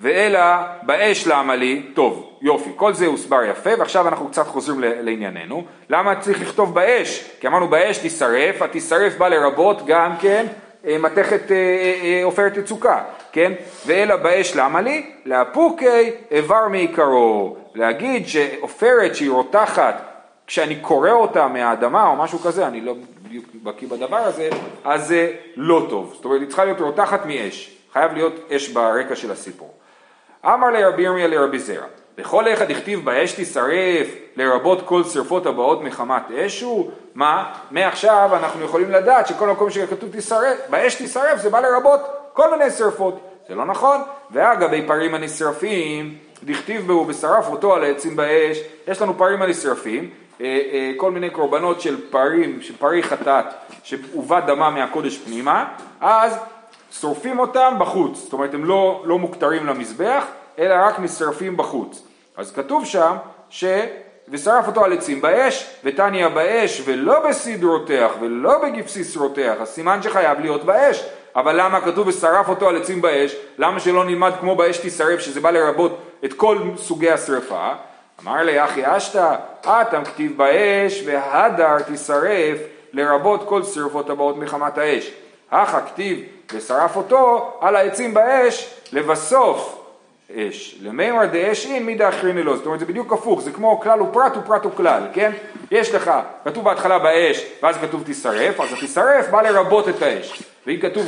ואלא 0.00 0.40
באש 0.82 1.26
למה 1.26 1.56
לי, 1.56 1.90
טוב, 1.94 2.38
יופי, 2.42 2.70
כל 2.76 2.92
זה 2.92 3.06
הוסבר 3.06 3.44
יפה, 3.44 3.70
ועכשיו 3.78 4.08
אנחנו 4.08 4.28
קצת 4.28 4.46
חוזרים 4.46 4.80
לענייננו. 4.80 5.64
למה 5.90 6.20
צריך 6.20 6.40
לכתוב 6.40 6.74
באש? 6.74 7.30
כי 7.40 7.46
אמרנו 7.46 7.68
באש 7.68 7.98
תישרף, 7.98 8.62
התישרף 8.62 9.16
בא 9.16 9.28
לרבות 9.28 9.86
גם 9.86 10.12
כן 10.20 10.46
מתכת 10.84 11.50
אה, 11.50 11.56
אה, 12.02 12.20
עופרת 12.24 12.56
יצוקה, 12.56 13.02
כן? 13.32 13.52
ואלא 13.86 14.16
באש 14.16 14.56
למה 14.56 14.80
לי? 14.80 15.10
לאפוקי 15.26 16.10
איבר 16.30 16.68
מעיקרו. 16.68 17.56
להגיד 17.74 18.28
שעופרת 18.28 19.14
שהיא 19.14 19.30
רותחת, 19.30 20.02
כשאני 20.46 20.76
קורא 20.76 21.10
אותה 21.10 21.48
מהאדמה 21.48 22.06
או 22.06 22.16
משהו 22.16 22.38
כזה, 22.38 22.66
אני 22.66 22.80
לא 22.80 22.94
בדיוק 23.22 23.44
בקיא 23.62 23.88
בדבר 23.88 24.16
הזה, 24.16 24.48
אז 24.84 25.06
זה 25.06 25.32
לא 25.56 25.86
טוב. 25.90 26.12
זאת 26.14 26.24
אומרת, 26.24 26.40
היא 26.40 26.48
צריכה 26.48 26.64
להיות 26.64 26.80
רותחת 26.80 27.26
מאש. 27.26 27.76
חייב 27.92 28.12
להיות 28.12 28.32
אש 28.52 28.68
ברקע 28.68 29.16
של 29.16 29.30
הסיפור. 29.30 29.74
אמר 30.44 30.70
לרבי 30.70 31.02
ירמיה 31.02 31.26
לרבי 31.26 31.58
זרע, 31.58 31.86
בכל 32.18 32.52
אחד 32.52 32.70
הכתיב 32.70 33.04
באש 33.04 33.32
תשרף, 33.32 34.06
לרבות 34.36 34.82
כל 34.84 35.04
שרפות 35.04 35.46
הבאות 35.46 35.82
מחמת 35.82 36.30
אש 36.30 36.60
הוא, 36.60 36.90
מה? 37.14 37.52
מעכשיו 37.70 38.30
אנחנו 38.32 38.64
יכולים 38.64 38.90
לדעת 38.90 39.26
שכל 39.26 39.48
מקום 39.48 39.70
שכתוב 39.70 40.10
תשרף, 40.12 40.58
באש 40.70 40.94
תשרף 40.94 41.40
זה 41.40 41.50
בא 41.50 41.60
לרבות 41.60 42.00
כל 42.32 42.50
מיני 42.50 42.70
שרפות, 42.70 43.20
זה 43.48 43.54
לא 43.54 43.64
נכון? 43.64 44.00
ואגבי 44.30 44.86
פרים 44.86 45.14
הנשרפים, 45.14 46.18
דכתיב 46.44 46.86
בו 46.86 47.04
ושרף 47.08 47.48
אותו 47.48 47.74
על 47.74 47.84
העצים 47.84 48.16
באש, 48.16 48.58
יש 48.88 49.02
לנו 49.02 49.18
פרים 49.18 49.42
הנשרפים, 49.42 50.10
אה, 50.40 50.60
אה, 50.72 50.92
כל 50.96 51.10
מיני 51.10 51.30
קורבנות 51.30 51.80
של 51.80 52.10
פרים, 52.10 52.62
של 52.62 52.76
פרי 52.76 53.02
חטאת, 53.02 53.44
שהובא 53.82 54.40
דמה 54.40 54.70
מהקודש 54.70 55.18
פנימה, 55.18 55.64
אז 56.00 56.36
שורפים 56.92 57.38
אותם 57.38 57.74
בחוץ, 57.78 58.18
זאת 58.18 58.32
אומרת 58.32 58.54
הם 58.54 58.64
לא, 58.64 59.02
לא 59.04 59.18
מוכתרים 59.18 59.66
למזבח, 59.66 60.24
אלא 60.58 60.74
רק 60.74 60.98
נשרפים 60.98 61.56
בחוץ. 61.56 62.02
אז 62.36 62.52
כתוב 62.52 62.84
שם 62.84 63.16
ש... 63.50 63.64
ושרף 64.30 64.66
אותו 64.66 64.84
על 64.84 64.92
עצים 64.92 65.20
באש, 65.20 65.70
ותניא 65.84 66.28
באש, 66.28 66.82
ולא 66.84 67.28
בסיד 67.28 67.64
רותח, 67.64 68.10
ולא 68.20 68.58
בגפסיס 68.62 69.16
רותח, 69.16 69.54
אז 69.60 69.68
סימן 69.68 70.02
שחייב 70.02 70.40
להיות 70.40 70.64
באש. 70.64 71.04
אבל 71.36 71.60
למה 71.60 71.80
כתוב 71.80 72.06
ושרף 72.06 72.48
אותו 72.48 72.68
על 72.68 72.76
עצים 72.76 73.02
באש? 73.02 73.36
למה 73.58 73.80
שלא 73.80 74.04
נלמד 74.04 74.32
כמו 74.40 74.56
באש 74.56 74.78
תשרף, 74.78 75.20
שזה 75.20 75.40
בא 75.40 75.50
לרבות 75.50 75.98
את 76.24 76.32
כל 76.32 76.58
סוגי 76.76 77.10
השרפה? 77.10 77.72
אמר 78.22 78.42
לי 78.42 78.64
אחי 78.64 78.96
אשתא, 78.96 79.34
אטם 79.60 80.04
כתיב 80.04 80.36
באש, 80.36 81.02
והדר 81.06 81.76
תשרף, 81.92 82.58
לרבות 82.92 83.48
כל 83.48 83.62
שרפות 83.62 84.10
הבאות 84.10 84.36
מחמת 84.36 84.78
האש. 84.78 85.10
הכה 85.50 85.80
כתיב 85.80 86.18
ושרף 86.52 86.96
אותו 86.96 87.52
על 87.60 87.76
העצים 87.76 88.14
באש 88.14 88.74
לבסוף 88.92 89.79
אש. 90.36 90.78
למימר 90.82 91.26
דאש 91.26 91.66
אין 91.66 91.86
מידה 91.86 92.08
אחריני 92.08 92.42
לא, 92.42 92.56
זאת 92.56 92.66
אומרת 92.66 92.80
זה 92.80 92.86
בדיוק 92.86 93.12
הפוך, 93.12 93.40
זה 93.40 93.52
כמו 93.52 93.80
כלל 93.80 94.02
ופרט 94.02 94.36
ופרט 94.36 94.66
וכלל, 94.66 95.02
כן? 95.12 95.32
יש 95.70 95.94
לך, 95.94 96.10
כתוב 96.44 96.64
בהתחלה 96.64 96.98
באש, 96.98 97.46
ואז 97.62 97.76
כתוב 97.76 98.02
תשרף, 98.06 98.60
אז 98.60 98.72
התשרף 98.72 99.28
בא 99.30 99.42
לרבות 99.42 99.88
את 99.88 100.02
האש. 100.02 100.42
ואם 100.66 100.76
כתוב 100.80 101.06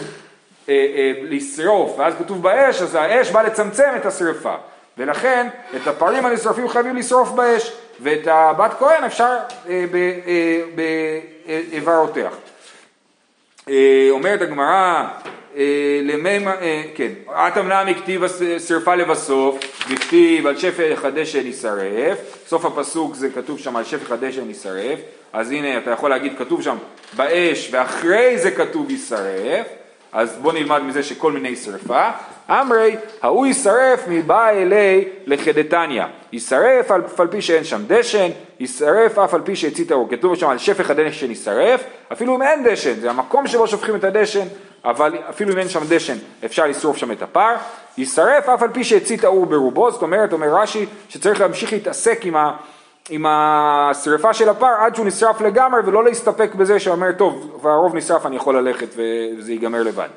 אה, 0.69 0.75
אה, 0.75 1.13
לשרוף, 1.23 1.99
ואז 1.99 2.15
כתוב 2.19 2.43
באש, 2.43 2.83
אז 2.83 2.95
האש 2.95 3.31
בא 3.31 3.43
לצמצם 3.43 3.91
את 3.97 4.07
השרפה. 4.07 4.55
ולכן 4.99 5.49
את 5.77 5.87
הפרים 5.87 6.27
הנשרפים 6.27 6.69
חייבים 6.69 6.97
לשרוף 6.97 7.31
באש, 7.31 7.73
ואת 8.01 8.27
הבת 8.27 8.75
כהן 8.79 9.05
אפשר 9.05 9.37
אה, 9.69 9.85
באיבר 10.75 11.97
רותח. 11.97 12.33
אה, 13.69 14.09
אומרת 14.11 14.43
הגמרא, 14.43 14.67
אה, 14.67 15.09
למימה, 16.03 16.55
אה, 16.61 16.83
כן, 16.95 17.13
אטם 17.31 17.69
נמי 17.73 17.95
כתיב 17.95 18.23
שרפה 18.69 18.95
לבסוף, 18.95 19.59
וכתיב 19.91 20.47
על 20.47 20.57
שפך 20.57 21.05
הדשן 21.05 21.47
יישרף, 21.47 22.19
סוף 22.49 22.65
הפסוק 22.65 23.15
זה 23.15 23.31
כתוב 23.31 23.59
שם 23.59 23.77
על 23.77 23.85
שפך 23.85 24.11
הדשן 24.11 24.49
יישרף, 24.49 24.99
אז 25.33 25.51
הנה 25.51 25.79
אתה 25.79 25.91
יכול 25.91 26.11
להגיד 26.11 26.39
כתוב 26.39 26.63
שם 26.63 26.77
באש 27.17 27.69
ואחרי 27.73 28.39
זה 28.39 28.51
כתוב 28.51 28.91
יישרף, 28.91 29.67
אז 30.13 30.39
בוא 30.43 30.53
נלמד 30.53 30.83
מזה 30.83 31.03
שכל 31.03 31.33
מיני 31.33 31.57
שרפה. 31.57 32.11
אמרי, 32.51 32.97
ההוא 33.23 33.47
יישרף 33.47 34.05
מיבעי 34.09 34.49
ליה 34.49 35.09
לחדתניא. 35.27 36.05
יישרף 36.33 36.91
אף 36.91 37.21
על 37.21 37.27
פי 37.27 37.43
שאין 37.43 37.65
שם 37.65 37.83
דשן, 37.87 38.29
יישרף 38.61 39.19
אף 39.19 39.35
על 39.35 39.41
פי 39.41 39.57
שהצית 39.57 39.91
האור. 39.91 40.09
כתוב 40.11 40.35
שם 40.35 40.49
על 40.49 40.59
שפך 40.59 40.91
הדשן 40.91 41.31
יישרף, 41.31 41.85
אפילו 42.13 42.37
אם 42.37 42.43
אין 42.43 42.65
דשן, 42.65 43.01
זה 43.01 43.11
המקום 43.11 43.47
שבו 43.47 43.67
שופכים 43.67 43.97
את 43.97 44.05
הדשן, 44.05 44.47
אבל 44.85 45.19
אפילו 45.31 45.53
אם 45.53 45.59
אין 45.59 45.69
שם 45.69 45.81
דשן 45.89 46.17
אפשר 46.45 46.67
לשרוף 46.67 46.97
שם 46.97 47.13
את 47.13 47.23
הפר. 47.23 47.55
יישרף 47.99 48.49
אף 48.49 48.63
על 48.63 48.69
פי 48.73 48.85
שהצית 48.85 49.25
האור 49.25 49.47
ברובו, 49.47 49.91
זאת 49.91 50.03
אומרת, 50.03 50.33
אומר 50.33 50.55
רש"י, 50.55 50.87
שצריך 51.09 51.41
להמשיך 51.41 51.73
להתעסק 51.73 52.27
עם 52.27 52.37
ה... 52.37 52.53
עם 53.11 53.27
השריפה 53.29 54.35
של 54.35 54.49
הפר 54.49 54.75
עד 54.81 54.95
שהוא 54.95 55.07
נשרף 55.07 55.41
לגמרי 55.41 55.81
ולא 55.87 56.05
להסתפק 56.05 56.55
בזה 56.55 56.81
שאומר 56.81 57.13
טוב 57.13 57.61
והרוב 57.63 57.97
נשרף 57.97 58.27
אני 58.27 58.37
יכול 58.37 58.59
ללכת 58.59 58.89
וזה 58.89 59.53
ייגמר 59.53 59.83
לבד. 59.83 60.09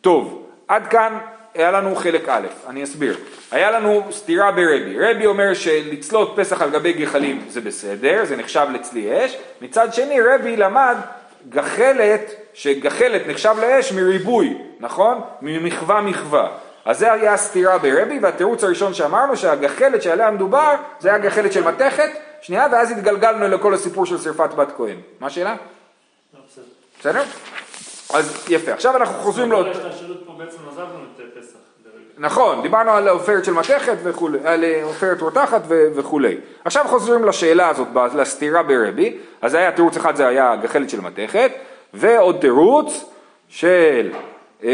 טוב, 0.00 0.46
עד 0.68 0.86
כאן 0.86 1.18
היה 1.54 1.70
לנו 1.70 1.96
חלק 1.96 2.28
א', 2.28 2.46
אני 2.68 2.84
אסביר. 2.84 3.16
היה 3.50 3.70
לנו 3.70 4.02
סתירה 4.10 4.52
ברבי, 4.52 4.96
רבי 5.00 5.26
אומר 5.26 5.54
שלצלות 5.54 6.32
פסח 6.36 6.62
על 6.62 6.70
גבי 6.70 6.92
גחלים 6.92 7.44
זה 7.48 7.60
בסדר, 7.60 8.24
זה 8.24 8.36
נחשב 8.36 8.66
לצלי 8.72 9.24
אש, 9.24 9.36
מצד 9.62 9.94
שני 9.94 10.20
רבי 10.20 10.56
למד 10.56 10.96
גחלת, 11.48 12.30
שגחלת 12.54 13.26
נחשב 13.26 13.54
לאש 13.60 13.92
מריבוי, 13.92 14.58
נכון? 14.80 15.20
ממחווה 15.42 16.00
מחווה. 16.00 16.48
אז 16.84 16.98
זה 16.98 17.12
היה 17.12 17.34
הסתירה 17.34 17.78
ברבי, 17.78 18.18
והתירוץ 18.22 18.64
הראשון 18.64 18.94
שאמרנו 18.94 19.36
שהגחלת 19.36 20.02
שעליה 20.02 20.30
מדובר 20.30 20.74
זה 21.00 21.08
היה 21.08 21.18
גחלת 21.18 21.52
של 21.52 21.64
מתכת, 21.64 22.10
שנייה, 22.42 22.66
ואז 22.72 22.90
התגלגלנו 22.90 23.48
לכל 23.48 23.74
הסיפור 23.74 24.06
של 24.06 24.18
שרפת 24.18 24.54
בת 24.54 24.72
כהן. 24.76 24.96
מה 25.20 25.26
השאלה? 25.26 25.56
בסדר. 27.00 27.22
אז 28.14 28.46
יפה, 28.48 28.72
עכשיו 28.72 28.96
אנחנו 28.96 29.14
חוזרים. 29.14 29.52
לרגע. 29.52 29.70
נכון, 32.18 32.62
דיברנו 32.62 32.90
על 32.90 33.08
עופרת 33.08 33.44
של 33.44 33.52
מתכת 33.52 33.96
וכולי, 34.02 34.38
על 34.44 34.64
אה, 34.64 34.84
עופרת 34.84 35.20
רותחת 35.20 35.62
וכולי. 35.68 36.36
עכשיו 36.64 36.84
חוזרים 36.88 37.24
לשאלה 37.24 37.68
הזאת, 37.68 37.88
לסתירה 38.14 38.62
ברבי, 38.62 39.18
אז 39.42 39.54
היה 39.54 39.72
תירוץ 39.72 39.96
אחד 39.96 40.16
זה 40.16 40.28
היה 40.28 40.56
גחלת 40.56 40.90
של 40.90 41.00
מתכת, 41.00 41.52
ועוד 41.94 42.36
תירוץ 42.40 43.04
של 43.48 44.12
אה, 44.64 44.70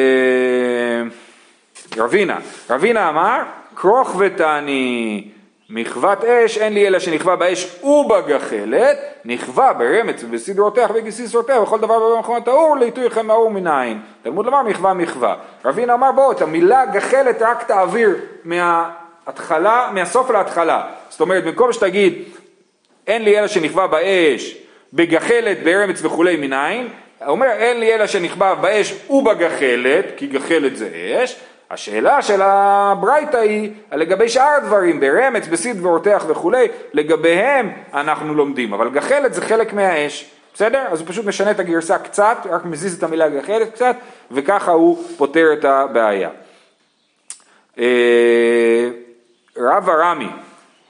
רבינה. 1.97 2.39
רבינה 2.71 3.09
אמר, 3.09 3.43
כרוך 3.77 4.17
ותעני 4.19 5.31
מחוות 5.71 6.25
אש, 6.25 6.59
אין 6.59 6.73
לי 6.73 6.87
אלא 6.87 6.99
שנכווה 6.99 7.37
באש 7.37 7.85
ובגחלת, 7.85 8.99
נכווה 9.25 9.73
ברמץ 9.73 10.25
ובסדרותיה 10.25 10.87
ובגסיסותיה 10.91 11.61
וכל 11.61 11.79
דבר 11.79 12.21
האור 12.47 12.77
לעיתוי 12.77 13.07
לכם 13.07 13.31
האור 13.31 13.51
מנין. 13.51 14.01
תלמוד 14.23 14.47
לומר 14.47 14.62
מחווה 14.62 14.95
מחווה. 14.95 15.35
רבינה 15.65 15.95
אמר 15.95 16.12
בוא 16.12 16.33
את 16.33 16.43
המילה 16.43 16.87
גחלת 16.87 17.43
רק 17.43 17.62
תעביר 17.62 18.17
מההתחלה, 18.45 19.91
מהסוף 19.93 20.31
להתחלה. 20.31 20.83
זאת 21.09 21.21
אומרת 21.21 21.45
במקום 21.45 21.73
שתגיד 21.73 22.23
אין 23.07 23.23
לי 23.23 23.39
אלא 23.39 23.47
שנכווה 23.47 23.87
באש, 23.87 24.57
בגחלת, 24.93 25.62
ברמץ 25.62 26.05
וכולי 26.05 26.37
מנין, 26.37 26.89
אומר 27.27 27.47
אין 27.47 27.81
לי 27.81 27.95
אלא 27.95 28.07
שנכווה 28.07 28.55
באש 28.55 28.95
ובגחלת, 29.11 30.05
כי 30.17 30.27
גחלת 30.27 30.77
זה 30.77 30.91
אש, 31.25 31.37
השאלה 31.70 32.22
של 32.22 32.40
הברייתא 32.42 33.37
היא 33.37 33.70
לגבי 33.92 34.29
שאר 34.29 34.48
הדברים, 34.62 35.00
ברמץ, 35.00 35.46
בסיד 35.46 35.87
ורותח 35.87 36.24
וכולי, 36.29 36.66
לגביהם 36.92 37.72
אנחנו 37.94 38.35
לומדים, 38.35 38.72
אבל 38.72 38.90
גחלת 38.90 39.35
זה 39.35 39.42
חלק 39.42 39.72
מהאש, 39.72 40.31
בסדר? 40.55 40.85
אז 40.88 41.00
הוא 41.00 41.09
פשוט 41.09 41.26
משנה 41.26 41.50
את 41.50 41.61
הגרסה 41.61 41.98
קצת, 41.98 42.37
רק 42.50 42.64
מזיז 42.64 42.96
את 42.96 43.02
המילה 43.02 43.29
גחלת 43.29 43.72
קצת, 43.72 43.96
וככה 44.31 44.70
הוא 44.70 45.05
פותר 45.16 45.52
את 45.52 45.64
הבעיה. 45.64 46.31
אה, 47.79 48.88
רב 49.57 49.90
ארמי, 49.90 50.29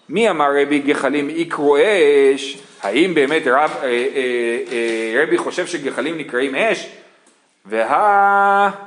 מי 0.08 0.30
אמר 0.30 0.50
רבי 0.62 0.78
גחלים 0.78 1.30
יקרו 1.30 1.76
אש? 1.76 2.58
האם 2.82 3.14
באמת 3.14 3.42
רב, 3.46 3.70
אה, 3.82 3.86
אה, 3.86 5.22
רבי 5.22 5.38
חושב 5.38 5.66
שגחלים 5.66 6.18
נקראים 6.18 6.54
אש? 6.54 6.90
וה... 7.66 8.85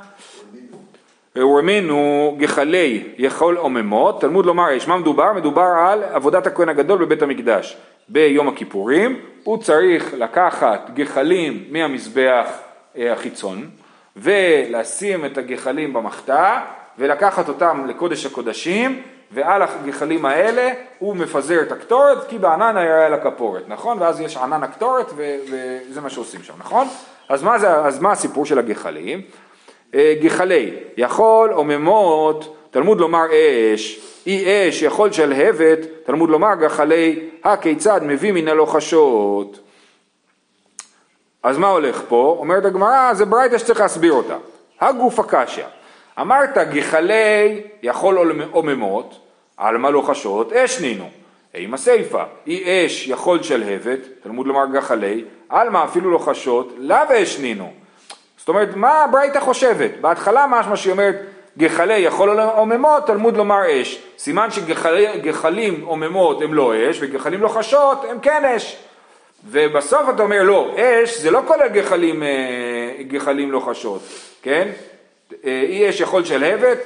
ורמינו 1.36 2.34
גחלי 2.38 3.04
יכול 3.18 3.56
עוממות, 3.56 4.20
תלמוד 4.20 4.46
לומר 4.46 4.76
אש, 4.76 4.88
מה 4.88 4.96
מדובר? 4.96 5.32
מדובר 5.32 5.62
על 5.86 6.04
עבודת 6.04 6.46
הכהן 6.46 6.68
הגדול 6.68 7.04
בבית 7.04 7.22
המקדש 7.22 7.76
ביום 8.08 8.48
הכיפורים, 8.48 9.20
הוא 9.44 9.58
צריך 9.58 10.14
לקחת 10.14 10.90
גחלים 10.94 11.64
מהמזבח 11.70 12.46
אה, 12.96 13.12
החיצון 13.12 13.70
ולשים 14.16 15.24
את 15.24 15.38
הגחלים 15.38 15.92
במחתה 15.92 16.60
ולקחת 16.98 17.48
אותם 17.48 17.86
לקודש 17.88 18.26
הקודשים 18.26 19.02
ועל 19.32 19.62
הגחלים 19.62 20.26
האלה 20.26 20.70
הוא 20.98 21.16
מפזר 21.16 21.62
את 21.62 21.72
הקטורת 21.72 22.28
כי 22.28 22.38
בענן 22.38 22.76
היה 22.76 23.06
על 23.06 23.14
הכפורת, 23.14 23.62
נכון? 23.68 23.98
ואז 24.00 24.20
יש 24.20 24.36
ענן 24.36 24.62
הקטורת 24.62 25.12
וזה 25.16 26.00
מה 26.00 26.10
שעושים 26.10 26.42
שם, 26.42 26.54
נכון? 26.58 26.86
אז 27.28 27.42
מה, 27.42 27.58
זה, 27.58 27.74
אז 27.74 27.98
מה 27.98 28.12
הסיפור 28.12 28.46
של 28.46 28.58
הגחלים? 28.58 29.20
אה, 29.94 30.14
גחלי, 30.20 30.70
יכול 30.96 31.50
עוממות, 31.50 32.56
תלמוד 32.70 33.00
לומר 33.00 33.24
אש, 33.74 34.00
אי 34.26 34.68
אש 34.68 34.82
יכול 34.82 35.12
שלהבת, 35.12 35.78
תלמוד 36.04 36.30
לומר 36.30 36.54
גחלי, 36.54 37.28
הכיצד 37.44 38.00
מביא 38.04 38.32
מן 38.32 38.48
הלוחשות. 38.48 39.60
אז 41.42 41.58
מה 41.58 41.68
הולך 41.68 42.02
פה? 42.08 42.36
אומרת 42.38 42.64
הגמרא, 42.64 43.14
זה 43.14 43.24
ברייתא 43.24 43.58
שצריך 43.58 43.80
להסביר 43.80 44.12
אותה. 44.12 44.36
הגוף 44.80 45.18
הקשיא, 45.18 45.64
אמרת 46.20 46.58
גחלי 46.58 47.62
יכול 47.82 48.46
עוממות, 48.50 49.18
על 49.56 49.76
מה 49.76 49.90
לוחשות, 49.90 50.52
אש 50.52 50.80
נינו. 50.80 51.10
עם 51.54 51.74
הסיפא, 51.74 52.24
אי 52.46 52.86
אש 52.86 53.08
יכול 53.08 53.42
שלהבת, 53.42 53.98
תלמוד 54.22 54.46
לומר 54.46 54.66
גחלי, 54.72 55.24
על 55.48 55.70
מה 55.70 55.84
אפילו 55.84 56.10
לוחשות, 56.10 56.74
לאו 56.78 56.96
אש 57.22 57.38
נינו. 57.38 57.72
זאת 58.40 58.48
אומרת, 58.48 58.76
מה 58.76 59.04
הברייתא 59.04 59.40
חושבת? 59.40 59.90
בהתחלה 60.00 60.46
משמע 60.46 60.76
שהיא 60.76 60.92
אומרת, 60.92 61.16
גחלי 61.58 61.98
יכול 61.98 62.40
עוממות, 62.40 63.06
תלמוד 63.06 63.36
לומר 63.36 63.60
אש. 63.82 64.02
סימן 64.18 64.50
שגחלים 64.50 65.84
עוממות 65.84 66.42
הם 66.42 66.54
לא 66.54 66.90
אש, 66.90 66.98
וגחלים 67.00 67.40
לוחשות 67.40 68.04
הם 68.10 68.20
כן 68.20 68.44
אש. 68.56 68.76
ובסוף 69.50 70.08
אתה 70.14 70.22
אומר, 70.22 70.42
לא, 70.42 70.74
אש 70.76 71.18
זה 71.18 71.30
לא 71.30 71.42
כולל 71.46 71.68
גחלים, 71.68 72.22
אה, 72.22 73.02
גחלים 73.02 73.52
לוחשות, 73.52 74.02
כן? 74.42 74.68
אה, 75.44 75.62
אי 75.68 75.90
אש 75.90 76.00
יכול 76.00 76.24
שלהבת, 76.24 76.78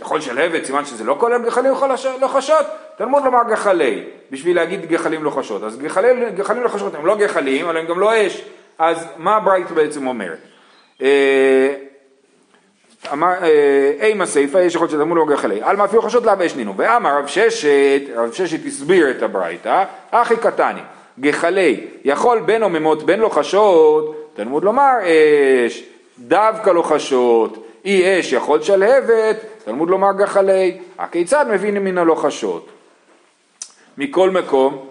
יכול 0.00 0.20
שלהבת, 0.20 0.64
סימן 0.64 0.84
שזה 0.84 1.04
לא 1.04 1.16
כולל 1.20 1.42
גחלים 1.46 1.72
לוחשות, 2.20 2.66
תלמוד 2.96 3.24
לומר 3.24 3.40
גחלי, 3.48 4.04
בשביל 4.30 4.56
להגיד 4.56 4.86
גחלים 4.86 5.24
לוחשות. 5.24 5.62
אז 5.62 5.78
גחלים, 5.78 6.28
גחלים 6.36 6.62
לוחשות 6.62 6.94
הם 6.94 7.06
לא 7.06 7.16
גחלים, 7.16 7.66
אבל 7.66 7.76
הם 7.76 7.86
גם 7.86 8.00
לא 8.00 8.26
אש. 8.26 8.42
אז 8.78 9.06
מה 9.16 9.36
הברייתא 9.36 9.74
בעצם 9.74 10.06
אומרת? 10.06 10.53
אה, 11.02 11.74
אמר, 13.12 13.32
אה, 13.42 13.92
אימה 14.00 14.24
יש 14.62 14.74
יכול 14.74 14.88
שתלמוד 14.88 15.18
לא 15.18 15.26
גחלי, 15.26 15.62
על 15.62 15.84
אפילו 15.84 16.02
חשות 16.02 16.24
לאו 16.24 16.46
אשנינו, 16.46 16.74
ואמר 16.76 17.18
רב 17.18 17.26
ששת, 17.26 18.02
רב 18.16 18.32
ששת 18.32 18.66
הסביר 18.66 19.10
את 19.10 19.22
הברייתא, 19.22 19.84
אחי 20.10 20.36
קטני, 20.36 20.80
גחלי, 21.20 21.86
יכול 22.04 22.40
בין 22.40 22.62
עוממות 22.62 23.02
בין 23.02 23.20
לוחשות, 23.20 24.30
תלמוד 24.34 24.64
לומר 24.64 24.92
אש, 25.66 25.84
דווקא 26.18 26.70
לוחשות, 26.70 27.66
אי 27.84 28.20
אש 28.20 28.32
יכול 28.32 28.62
שלהבת, 28.62 29.36
תלמוד 29.64 29.90
לומר 29.90 30.12
גחלי, 30.12 30.78
הכיצד 30.98 31.46
מבין 31.50 31.78
מן 31.78 31.98
הלוחשות? 31.98 32.68
מכל 33.98 34.30
מקום, 34.30 34.86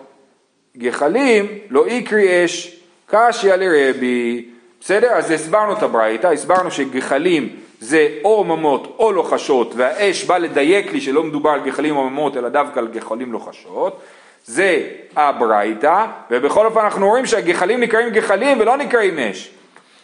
גחלים 0.77 1.47
לא 1.69 1.87
יקרי 1.87 2.45
אש, 2.45 2.79
קשיא 3.05 3.55
לרבי, 3.55 4.52
בסדר? 4.83 5.11
אז 5.11 5.31
הסברנו 5.31 5.73
את 5.73 5.83
הברייתא, 5.83 6.27
הסברנו 6.27 6.71
שגחלים 6.71 7.49
זה 7.79 8.07
או 8.23 8.39
עממות 8.39 8.95
או 8.99 9.11
לוחשות, 9.11 9.73
והאש 9.75 10.23
בא 10.23 10.37
לדייק 10.37 10.93
לי 10.93 11.01
שלא 11.01 11.23
מדובר 11.23 11.49
על 11.49 11.59
גחלים 11.59 11.97
עממות 11.97 12.37
אלא 12.37 12.49
דווקא 12.49 12.79
על 12.79 12.87
גחלים 12.87 13.31
לוחשות, 13.31 14.01
זה 14.45 14.87
הברייתא, 15.15 16.05
ובכל 16.31 16.65
אופן 16.65 16.79
אנחנו 16.79 17.07
רואים 17.07 17.25
שהגחלים 17.25 17.79
נקראים 17.79 18.09
גחלים 18.09 18.59
ולא 18.59 18.77
נקראים 18.77 19.19
אש. 19.19 19.51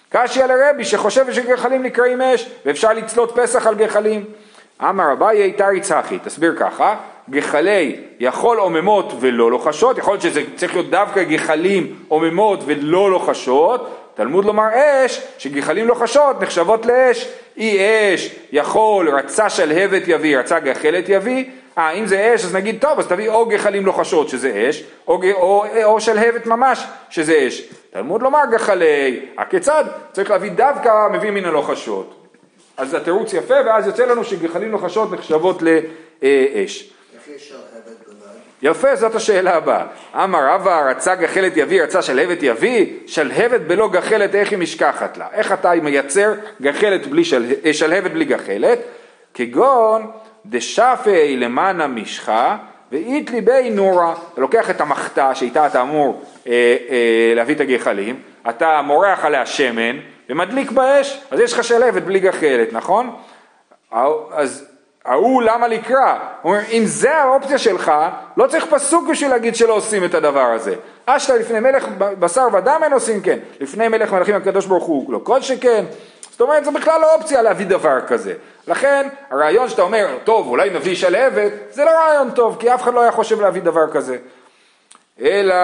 קשיא 0.09 0.45
לרבי 0.45 0.83
שחושב 0.83 1.33
שגחלים 1.33 1.83
נקראים 1.83 2.21
אש 2.21 2.49
ואפשר 2.65 2.93
לצלות 2.93 3.31
פסח 3.35 3.67
על 3.67 3.75
גחלים. 3.75 4.25
אמר 4.81 5.13
אביי 5.13 5.51
תרי 5.51 5.81
צחי, 5.81 6.19
תסביר 6.23 6.55
ככה, 6.59 6.95
גחלי 7.29 7.95
יכול 8.19 8.57
עוממות 8.57 9.13
ולא 9.19 9.51
לוחשות, 9.51 9.97
יכול 9.97 10.13
להיות 10.13 10.21
שזה 10.21 10.41
צריך 10.55 10.73
להיות 10.73 10.89
דווקא 10.89 11.23
גחלים 11.23 11.95
עוממות 12.07 12.59
ולא 12.65 13.11
לוחשות, 13.11 13.95
תלמוד 14.19 14.45
לומר 14.45 14.67
אש, 14.73 15.21
שגחלים 15.37 15.87
לוחשות 15.87 16.41
נחשבות 16.41 16.85
לאש, 16.85 17.27
אי 17.57 17.79
אש 18.15 18.35
יכול 18.51 19.09
רצה 19.09 19.49
שלהבת 19.49 20.01
יביא, 20.07 20.37
רצה 20.37 20.59
גחלת 20.59 21.09
יביא, 21.09 21.45
אה 21.77 21.91
אם 21.91 22.05
זה 22.05 22.35
אש 22.35 22.45
אז 22.45 22.55
נגיד 22.55 22.81
טוב 22.81 22.99
אז 22.99 23.07
תביא 23.07 23.29
או 23.29 23.45
גחלים 23.45 23.85
לוחשות 23.85 24.29
שזה 24.29 24.67
אש, 24.69 24.83
או, 25.07 25.21
או, 25.33 25.65
או 25.83 26.01
שלהבת 26.01 26.45
ממש 26.45 26.85
שזה 27.09 27.47
אש. 27.47 27.63
תלמוד 27.91 28.21
לומר 28.21 28.39
גחלי, 28.51 29.25
הכיצד? 29.37 29.83
צריך 30.11 30.31
להביא 30.31 30.51
דווקא 30.51 31.07
מביא 31.11 31.31
מן 31.31 31.45
הלוחשות. 31.45 32.27
אז 32.77 32.93
התירוץ 32.93 33.33
יפה 33.33 33.55
ואז 33.65 33.87
יוצא 33.87 34.05
לנו 34.05 34.23
שגחלים 34.23 34.71
לוחשות 34.71 35.11
נחשבות 35.11 35.61
לאש. 35.61 35.73
איך 36.21 37.27
יש 37.35 37.49
שלהבת 37.49 38.07
בלבד? 38.07 38.48
יפה, 38.61 38.95
זאת 38.95 39.15
השאלה 39.15 39.55
הבאה. 39.55 39.85
אמר 40.15 40.39
רבא, 40.53 40.89
רצה 40.89 41.15
גחלת 41.15 41.57
יביא, 41.57 41.83
רצה 41.83 42.01
שלהבת 42.01 42.37
יביא, 42.41 42.85
שלהבת 43.07 43.61
בלא 43.61 43.87
גחלת, 43.87 44.35
איך 44.35 44.51
היא 44.51 44.59
משכחת 44.59 45.17
לה? 45.17 45.27
איך 45.33 45.51
אתה 45.51 45.71
מייצר 45.81 46.33
גחלת 46.61 47.07
בלי 47.07 47.23
של... 47.23 47.53
אה, 47.65 47.73
שלהבת 47.73 48.11
בלי 48.11 48.25
גחלת? 48.25 48.79
כגון 49.33 50.11
דשפי 50.45 51.37
למענה 51.37 51.87
משחה 51.87 52.57
ואיתלי 52.91 53.41
בי 53.41 53.69
נורה. 53.69 54.13
אתה 54.33 54.41
לוקח 54.41 54.69
את 54.69 54.81
המחתה 54.81 55.35
שאיתה 55.35 55.67
אתה 55.67 55.81
אמור 55.81 56.23
אה, 56.47 56.77
אה, 56.89 57.33
להביא 57.35 57.55
את 57.55 57.61
הגחלים, 57.61 58.19
אתה 58.49 58.81
מורח 58.81 59.25
עליה 59.25 59.45
שמן 59.45 59.99
ומדליק 60.29 60.71
באש, 60.71 61.21
אז 61.31 61.39
יש 61.39 61.53
לך 61.53 61.63
שלהבת 61.63 62.01
בלי 62.01 62.19
גחלת, 62.19 62.73
נכון? 62.73 63.15
אז 64.31 64.69
ההוא 65.05 65.41
למה 65.41 65.67
לקרא? 65.67 66.15
הוא 66.41 66.51
אומר, 66.51 66.63
אם 66.71 66.83
זה 66.85 67.15
האופציה 67.15 67.57
שלך, 67.57 67.91
לא 68.37 68.47
צריך 68.47 68.65
פסוק 68.69 69.09
בשביל 69.09 69.29
להגיד 69.29 69.55
שלא 69.55 69.73
עושים 69.73 70.03
את 70.03 70.13
הדבר 70.13 70.45
הזה. 70.45 70.75
אשתה 71.05 71.35
לפני 71.35 71.59
מלך 71.59 71.87
בשר 71.97 72.47
ודם 72.53 72.79
אין 72.83 72.93
עושים 72.93 73.21
כן, 73.21 73.39
לפני 73.59 73.87
מלך 73.87 74.13
מלכים 74.13 74.35
הקדוש 74.35 74.65
ברוך 74.65 74.83
הוא 74.83 75.13
לא 75.13 75.19
כל 75.23 75.41
שכן. 75.41 75.85
זאת 76.31 76.41
אומרת, 76.41 76.65
זו 76.65 76.71
בכלל 76.71 77.01
לא 77.01 77.15
אופציה 77.15 77.41
להביא 77.41 77.65
דבר 77.65 78.01
כזה. 78.07 78.33
לכן, 78.67 79.07
הרעיון 79.29 79.69
שאתה 79.69 79.81
אומר, 79.81 80.17
טוב, 80.23 80.47
אולי 80.47 80.69
נביא 80.69 80.95
שלהבת, 80.95 81.51
זה 81.71 81.85
לא 81.85 81.91
רעיון 81.91 82.31
טוב, 82.31 82.57
כי 82.59 82.73
אף 82.73 82.81
אחד 82.81 82.93
לא 82.93 83.01
היה 83.01 83.11
חושב 83.11 83.41
להביא 83.41 83.61
דבר 83.61 83.91
כזה. 83.91 84.17
אלא, 85.21 85.55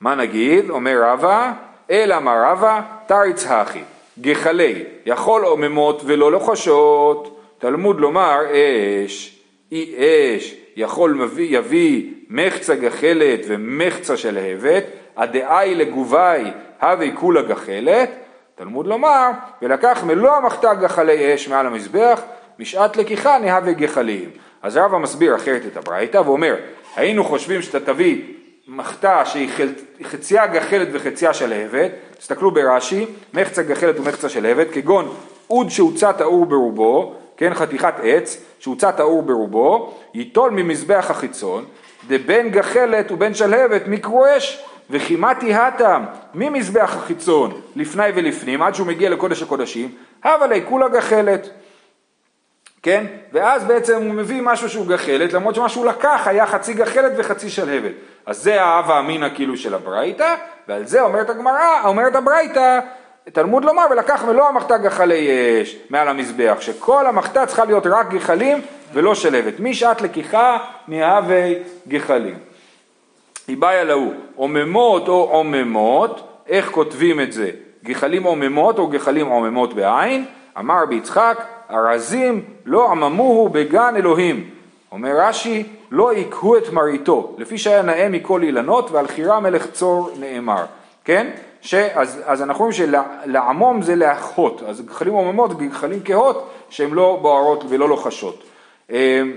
מה 0.00 0.14
נגיד? 0.14 0.70
אומר 0.70 1.02
רבא, 1.02 1.52
אלא 1.90 2.20
מה 2.20 2.50
רבא, 2.50 2.80
תריץ 3.06 3.46
הכי, 3.46 3.82
גחלי, 4.20 4.84
יכול 5.06 5.44
עוממות 5.44 6.02
ולא 6.04 6.32
לוחשות. 6.32 7.37
תלמוד 7.58 8.00
לומר 8.00 8.38
אש, 8.52 9.40
אי 9.72 9.94
אש, 10.36 10.54
יכול 10.76 11.12
מביא, 11.12 11.58
יביא 11.58 12.10
מחצה 12.28 12.74
גחלת 12.74 13.40
ומחצה 13.48 14.16
שלהבת, 14.16 14.84
הדאי 15.16 15.74
לגובי 15.74 16.50
הווי 16.82 17.12
כולה 17.14 17.42
גחלת, 17.42 18.10
תלמוד 18.54 18.86
לומר, 18.86 19.30
ולקח 19.62 20.04
מלוא 20.06 20.36
המחתה 20.36 20.74
גחלי 20.74 21.34
אש 21.34 21.48
מעל 21.48 21.66
המזבח, 21.66 22.22
משעת 22.58 22.96
לקיחה 22.96 23.38
נהווה 23.38 23.72
גחלים. 23.72 24.30
אז 24.62 24.76
רבא 24.76 24.98
מסביר 24.98 25.36
אחרת 25.36 25.62
את 25.66 25.76
הברייתא 25.76 26.18
ואומר, 26.18 26.54
היינו 26.96 27.24
חושבים 27.24 27.62
שאתה 27.62 27.80
תביא 27.80 28.22
מחתה 28.68 29.24
שהיא 29.24 29.50
חציה 30.02 30.46
גחלת 30.46 30.88
וחציה 30.92 31.34
שלהבת, 31.34 31.90
תסתכלו 32.18 32.50
ברש"י, 32.50 33.06
מחצה 33.34 33.62
גחלת 33.62 34.00
ומחצה 34.00 34.28
שלהבת, 34.28 34.66
כגון 34.72 35.14
אוד 35.50 35.70
שהוצא 35.70 36.12
טהור 36.12 36.46
ברובו, 36.46 37.14
כן, 37.38 37.54
חתיכת 37.54 37.94
עץ, 38.02 38.44
שהוצא 38.58 38.90
טהור 38.90 39.22
ברובו, 39.22 39.94
ייטול 40.14 40.50
ממזבח 40.50 41.06
החיצון, 41.10 41.64
דבין 42.08 42.50
גחלת 42.50 43.10
ובין 43.12 43.34
שלהבת 43.34 43.82
מקרו 43.86 44.24
אש, 44.36 44.64
וכימתי 44.90 45.54
הטם 45.54 46.04
ממזבח 46.34 46.96
החיצון 46.96 47.60
לפני 47.76 48.06
ולפנים, 48.14 48.62
עד 48.62 48.74
שהוא 48.74 48.86
מגיע 48.86 49.10
לקודש 49.10 49.42
הקודשים, 49.42 49.94
הווה 50.24 50.46
לי 50.46 50.62
כולה 50.68 50.88
גחלת. 50.88 51.48
כן? 52.82 53.06
ואז 53.32 53.64
בעצם 53.64 53.96
הוא 53.96 54.14
מביא 54.14 54.42
משהו 54.42 54.68
שהוא 54.68 54.86
גחלת, 54.86 55.32
למרות 55.32 55.54
שמה 55.54 55.68
שהוא 55.68 55.86
לקח 55.86 56.22
היה 56.26 56.46
חצי 56.46 56.74
גחלת 56.74 57.12
וחצי 57.16 57.50
שלהבת. 57.50 57.92
אז 58.26 58.42
זה 58.42 58.62
האהבה 58.62 58.98
אמינא 58.98 59.28
כאילו 59.34 59.56
של 59.56 59.74
הברייתא, 59.74 60.34
ועל 60.68 60.86
זה 60.86 61.00
אומרת 61.02 61.30
הגמרא, 61.30 61.84
אומרת 61.84 62.16
הברייתא, 62.16 62.80
תלמוד 63.32 63.64
לומר 63.64 63.86
ולקח 63.90 64.24
מלוא 64.24 64.46
המחתה 64.46 64.78
גחלי 64.78 65.28
אש 65.62 65.76
מעל 65.90 66.08
המזבח, 66.08 66.56
שכל 66.60 67.06
המחתה 67.06 67.46
צריכה 67.46 67.64
להיות 67.64 67.86
רק 67.86 68.10
גחלים 68.10 68.58
ולא 68.92 69.14
שלהבת, 69.14 69.60
משעת 69.60 70.00
לקיחה 70.00 70.58
מהווה 70.88 71.52
גחלים. 71.88 72.34
איבאיה 73.48 73.84
להוא, 73.84 74.12
עוממות 74.36 75.08
או 75.08 75.28
עוממות, 75.30 76.42
איך 76.48 76.70
כותבים 76.70 77.20
את 77.20 77.32
זה? 77.32 77.50
גחלים 77.84 78.22
עוממות 78.22 78.78
או 78.78 78.86
גחלים 78.86 79.26
עוממות 79.26 79.74
בעין? 79.74 80.24
אמר 80.58 80.86
ביצחק, 80.86 81.44
ארזים 81.70 82.44
לא 82.64 82.90
עממוהו 82.90 83.48
בגן 83.48 83.96
אלוהים. 83.96 84.50
אומר 84.92 85.20
רש"י, 85.20 85.64
לא 85.90 86.14
יקהו 86.14 86.56
את 86.56 86.72
מרעיתו, 86.72 87.34
לפי 87.38 87.58
שהיה 87.58 87.82
נאה 87.82 88.08
מכל 88.08 88.42
אילנות 88.42 88.90
ועל 88.90 89.08
חירה 89.08 89.40
מלך 89.40 89.66
צור 89.72 90.10
נאמר. 90.20 90.64
כן? 91.04 91.30
ש, 91.60 91.74
אז, 91.74 92.20
אז 92.24 92.42
אנחנו 92.42 92.64
רואים 92.64 92.72
שלעמום 92.72 93.82
זה 93.82 93.96
לאחות, 93.96 94.62
אז 94.62 94.80
גחלים 94.80 95.12
עוממות, 95.12 95.58
גחלים 95.58 96.00
כהות, 96.04 96.50
שהן 96.70 96.90
לא 96.90 97.18
בוערות 97.22 97.64
ולא 97.68 97.88
לוחשות. 97.88 98.44
אמ, 98.90 99.36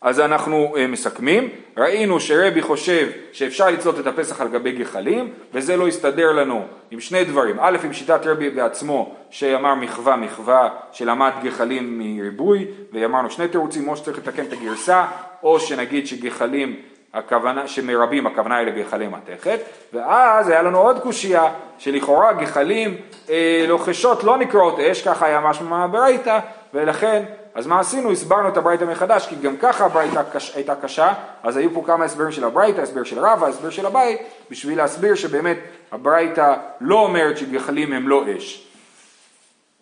אז 0.00 0.20
אנחנו 0.20 0.76
אה, 0.76 0.86
מסכמים, 0.86 1.48
ראינו 1.76 2.20
שרבי 2.20 2.62
חושב 2.62 3.08
שאפשר 3.32 3.70
לצלות 3.70 3.98
את 3.98 4.06
הפסח 4.06 4.40
על 4.40 4.48
גבי 4.48 4.72
גחלים 4.72 5.32
וזה 5.54 5.76
לא 5.76 5.88
הסתדר 5.88 6.32
לנו 6.32 6.64
עם 6.90 7.00
שני 7.00 7.24
דברים, 7.24 7.56
א' 7.60 7.76
עם 7.84 7.92
שיטת 7.92 8.26
רבי 8.26 8.50
בעצמו 8.50 9.14
שאמר 9.30 9.74
מחווה 9.74 10.16
מחווה 10.16 10.68
שלמד 10.92 11.32
גחלים 11.42 11.98
מריבוי 11.98 12.66
ואמרנו 12.92 13.30
שני 13.30 13.48
תירוצים 13.48 13.88
או 13.88 13.96
שצריך 13.96 14.18
לתקן 14.18 14.44
את 14.44 14.52
הגרסה 14.52 15.06
או 15.42 15.60
שנגיד 15.60 16.06
שגחלים 16.06 16.76
הכוונה, 17.14 17.68
שמרבים 17.68 18.26
הכוונה 18.26 18.56
היא 18.56 18.66
לגחלי 18.66 19.08
מתכת, 19.08 19.60
ואז 19.92 20.48
היה 20.48 20.62
לנו 20.62 20.78
עוד 20.78 20.98
קושייה 20.98 21.52
שלכאורה 21.78 22.32
גחלים 22.32 22.96
אה, 23.30 23.64
לוחשות 23.68 24.24
לא 24.24 24.36
נקראות 24.36 24.78
אש, 24.78 25.02
ככה 25.02 25.26
היה 25.26 25.40
משהו 25.40 25.66
מהברייתא, 25.66 26.38
ולכן, 26.74 27.24
אז 27.54 27.66
מה 27.66 27.80
עשינו? 27.80 28.12
הסברנו 28.12 28.48
את 28.48 28.56
הברייתא 28.56 28.84
מחדש, 28.84 29.26
כי 29.26 29.36
גם 29.36 29.56
ככה 29.56 29.84
הברייתא 29.84 30.22
קש, 30.32 30.56
הייתה 30.56 30.74
קשה, 30.74 31.12
אז 31.42 31.56
היו 31.56 31.74
פה 31.74 31.82
כמה 31.86 32.04
הסברים 32.04 32.32
של 32.32 32.44
הברייתא, 32.44 32.80
הסבר 32.80 33.04
של 33.04 33.18
רבא, 33.18 33.46
הסבר 33.46 33.70
של 33.70 33.86
הבית, 33.86 34.20
בשביל 34.50 34.78
להסביר 34.78 35.14
שבאמת 35.14 35.58
הברייתא 35.92 36.54
לא 36.80 37.00
אומרת 37.00 37.38
שגחלים 37.38 37.92
הם 37.92 38.08
לא 38.08 38.24
אש. 38.36 38.66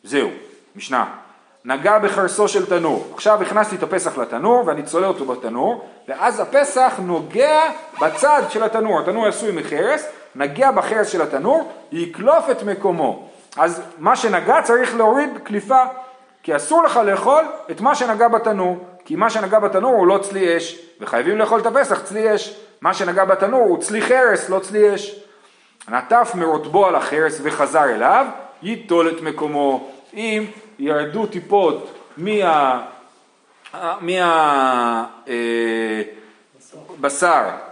זהו, 0.05 0.31
משנה. 0.77 1.28
נגע 1.69 1.99
בחרסו 1.99 2.49
של 2.49 2.67
תנור. 2.67 3.07
עכשיו 3.15 3.43
הכנסתי 3.43 3.77
את 3.77 3.83
הפסח 3.83 4.19
לתנור 4.19 4.63
ואני 4.67 4.83
צולה 4.83 5.07
אותו 5.07 5.25
בתנור, 5.25 5.85
ואז 6.09 6.41
הפסח 6.41 6.95
נוגע 6.99 7.61
בצד 8.01 8.43
של 8.49 8.63
התנור. 8.63 9.01
התנור 9.01 9.27
עשוי 9.27 9.53
מחרס, 9.53 10.07
נגע 10.35 10.71
בחרס 10.71 11.09
של 11.09 11.23
התנור, 11.23 11.73
יקלוף 11.93 12.51
את 12.51 12.63
מקומו. 12.63 13.29
אז 13.57 13.83
מה 13.99 14.17
שנגע 14.17 14.63
צריך 14.63 14.97
להוריד 14.97 15.31
קליפה, 15.45 15.83
כי 16.43 16.57
אסור 16.57 16.83
לך 16.83 16.97
לאכול 16.97 17.45
את 17.71 17.81
מה 17.81 17.95
שנגע 17.95 18.29
בתנור, 18.29 18.79
כי 19.05 19.17
מה 19.17 19.31
שנגע 19.31 19.59
בתנור 19.59 19.95
הוא 19.95 20.07
לא 20.07 20.19
צלי 20.23 20.57
אש, 20.57 20.79
וחייבים 21.01 21.39
לאכול 21.39 21.61
את 21.61 21.67
הפסח 21.67 22.03
צלי 22.03 22.35
אש. 22.35 22.57
מה 22.81 22.95
שנגע 22.95 23.25
בתנור 23.25 23.61
הוא 23.61 23.83
צלי 23.83 24.03
חרס, 24.03 24.49
לא 24.49 24.59
צלי 24.59 24.95
אש. 24.95 25.21
נטף 25.89 26.33
מרוטבו 26.35 26.87
על 26.87 26.95
החרס 26.95 27.41
וחזר 27.43 27.85
אליו, 27.85 28.27
ייטול 28.63 29.09
את 29.09 29.23
מקומו. 29.23 29.91
אם 30.15 30.45
ירדו 30.79 31.27
טיפות 31.27 31.95
מה... 32.17 32.83
מה... 34.01 35.05
אה, 35.29 36.03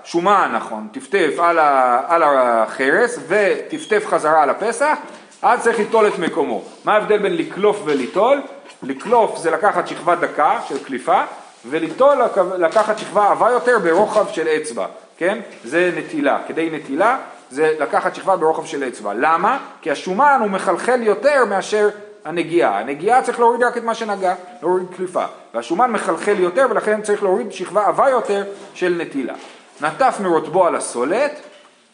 שומן 0.04 0.50
נכון, 0.54 0.88
טפטף 0.92 1.32
על, 1.38 1.58
ה, 1.58 2.00
על 2.08 2.22
החרס 2.22 3.18
וטפטף 3.28 4.06
חזרה 4.06 4.42
על 4.42 4.50
הפסח, 4.50 4.98
אז 5.42 5.62
צריך 5.62 5.78
ליטול 5.78 6.08
את 6.08 6.18
מקומו. 6.18 6.62
מה 6.84 6.94
ההבדל 6.94 7.18
בין 7.18 7.36
לקלוף 7.36 7.82
וליטול? 7.84 8.42
לקלוף 8.82 9.38
זה 9.38 9.50
לקחת 9.50 9.88
שכבה 9.88 10.14
דקה 10.14 10.60
של 10.68 10.84
קליפה, 10.84 11.22
וליטול 11.68 12.16
לקחת 12.58 12.98
שכבה 12.98 13.30
עבה 13.30 13.50
יותר 13.50 13.78
ברוחב 13.78 14.28
של 14.32 14.48
אצבע, 14.48 14.86
כן? 15.16 15.38
זה 15.64 15.92
נטילה. 15.96 16.38
כדי 16.48 16.70
נטילה 16.72 17.18
זה 17.50 17.74
לקחת 17.80 18.14
שכבה 18.14 18.36
ברוחב 18.36 18.66
של 18.66 18.84
אצבע. 18.88 19.12
למה? 19.14 19.58
כי 19.82 19.90
השומן 19.90 20.38
הוא 20.40 20.50
מחלחל 20.50 21.02
יותר 21.02 21.44
מאשר 21.44 21.88
הנגיעה. 22.26 22.80
הנגיעה 22.80 23.22
צריך 23.22 23.40
להוריד 23.40 23.62
רק 23.62 23.76
את 23.76 23.84
מה 23.84 23.94
שנגע, 23.94 24.34
להוריד 24.62 24.86
קליפה. 24.96 25.24
והשומן 25.54 25.90
מחלחל 25.90 26.34
יותר 26.38 26.66
ולכן 26.70 27.02
צריך 27.02 27.22
להוריד 27.22 27.52
שכבה 27.52 27.86
עבה 27.86 28.10
יותר 28.10 28.44
של 28.74 28.96
נטילה. 29.00 29.34
נטף 29.80 30.16
מרוטבו 30.22 30.66
על 30.66 30.76
הסולת, 30.76 31.40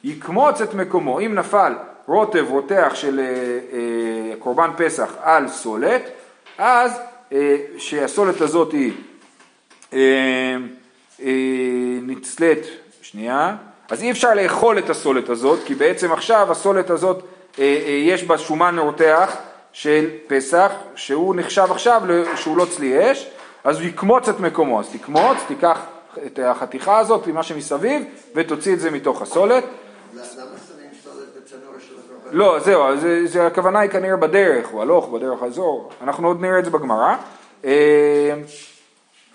יקמוץ 0.04 0.60
את 0.60 0.74
מקומו. 0.74 1.20
אם 1.20 1.34
נפל 1.34 1.72
רוטב 2.06 2.46
רותח 2.48 2.92
של 2.94 3.20
אה, 3.20 3.24
אה, 3.24 4.36
קורבן 4.38 4.70
פסח 4.76 5.14
על 5.22 5.48
סולת, 5.48 6.02
אז 6.58 7.00
אה, 7.32 7.56
שהסולת 7.78 8.40
הזאת 8.40 8.72
היא 8.72 8.92
אה, 9.92 9.98
אה, 11.22 11.28
נצלית, 12.02 12.66
שנייה, 13.02 13.56
אז 13.90 14.02
אי 14.02 14.10
אפשר 14.10 14.34
לאכול 14.34 14.78
את 14.78 14.90
הסולת 14.90 15.28
הזאת, 15.28 15.58
כי 15.64 15.74
בעצם 15.74 16.12
עכשיו 16.12 16.50
הסולת 16.50 16.90
הזאת, 16.90 17.22
אה, 17.58 17.64
אה, 17.86 17.90
יש 17.90 18.24
בה 18.24 18.38
שומן 18.38 18.78
רותח 18.78 19.36
של 19.72 20.10
פסח, 20.26 20.72
שהוא 20.94 21.34
נחשב 21.36 21.66
עכשיו 21.70 22.02
שהוא 22.36 22.56
לא 22.56 22.64
צלי 22.64 23.12
אש, 23.12 23.30
אז 23.64 23.78
הוא 23.78 23.86
יקמוץ 23.86 24.28
את 24.28 24.40
מקומו, 24.40 24.80
אז 24.80 24.88
תקמוץ, 24.92 25.36
תיקח 25.48 25.80
את 26.26 26.38
החתיכה 26.44 26.98
הזאת, 26.98 27.26
מה 27.26 27.42
שמסביב, 27.42 28.02
ותוציא 28.34 28.74
את 28.74 28.80
זה 28.80 28.90
מתוך 28.90 29.22
הסולת. 29.22 29.64
הקורבן? 32.16 32.38
לא, 32.38 32.58
זהו, 32.58 32.96
זה, 32.96 33.26
זה, 33.26 33.46
הכוונה 33.46 33.80
היא 33.80 33.90
כנראה 33.90 34.16
בדרך, 34.16 34.68
הוא 34.68 34.82
הלוך, 34.82 35.08
בדרך 35.08 35.42
הזור, 35.42 35.90
אנחנו 36.02 36.28
עוד 36.28 36.40
נראה 36.40 36.58
את 36.58 36.64
זה 36.64 36.70
בגמרא. 36.70 37.16
אה, 37.64 37.70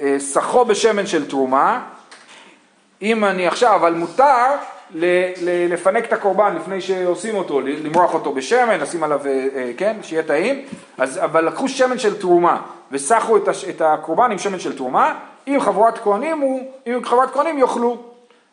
אה, 0.02 0.15
סחו 0.19 0.65
בשמן 0.65 1.08
של 1.08 1.30
תרומה, 1.30 1.86
אם 3.02 3.26
אני 3.26 3.47
עכשיו, 3.47 3.76
אבל 3.76 3.93
מותר 3.93 4.56
לפנק 5.69 6.06
את 6.06 6.13
הקורבן 6.13 6.56
לפני 6.56 6.82
שעושים 6.82 7.36
אותו, 7.36 7.62
למרוח 7.62 8.13
אותו 8.13 8.34
בשמן, 8.34 8.80
לשים 8.80 9.04
עליו, 9.04 9.21
אה, 9.26 9.47
אה, 9.56 9.71
כן, 9.78 9.97
שיהיה 10.02 10.23
טעים, 10.23 10.65
אז, 10.97 11.19
אבל 11.23 11.47
לקחו 11.47 11.67
שמן 11.67 12.00
של 12.00 12.19
תרומה 12.19 12.62
וסחו 12.91 13.38
את, 13.38 13.47
הש, 13.47 13.65
את 13.65 13.82
הקורבן 13.82 14.32
עם 14.32 14.38
שמן 14.38 14.60
של 14.60 14.78
תרומה, 14.78 15.13
אם 15.47 15.58
חבורת 15.62 15.97
כהנים 15.97 16.39
הוא, 16.39 16.71
אם 16.88 17.00
חבורת 17.04 17.32
כהנים 17.34 17.58
יאכלו. 17.58 17.97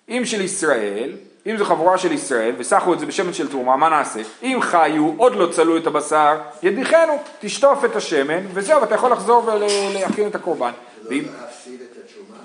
אם 0.09 0.23
של 0.25 0.41
ישראל, 0.41 1.13
אם 1.47 1.57
זו 1.57 1.65
חבורה 1.65 1.99
של 1.99 2.13
ישראל 2.13 2.55
וסחו 2.59 2.95
את 2.95 2.99
זה 2.99 3.07
בשמן 3.07 3.33
של 3.33 3.51
תרומה, 3.51 3.77
מה 3.77 3.89
נעשה? 3.89 4.21
אם 4.43 4.59
חיו, 4.61 5.13
עוד 5.17 5.35
לא 5.37 5.47
צלו 5.47 5.77
את 5.77 5.87
הבשר, 5.87 6.39
ידיחנו, 6.63 7.19
תשטוף 7.41 7.85
את 7.85 7.97
השמן 7.97 8.41
וזהו, 8.55 8.81
ואתה 8.81 8.95
יכול 8.95 9.13
לחזור 9.13 9.45
ולהכין 9.47 10.29
את 10.29 10.35
הקורבן. 10.35 10.71
לא 11.05 11.09
ואם- 11.11 11.25
להפסיד 11.43 11.81
את 11.81 11.97
התרומה? 12.05 12.39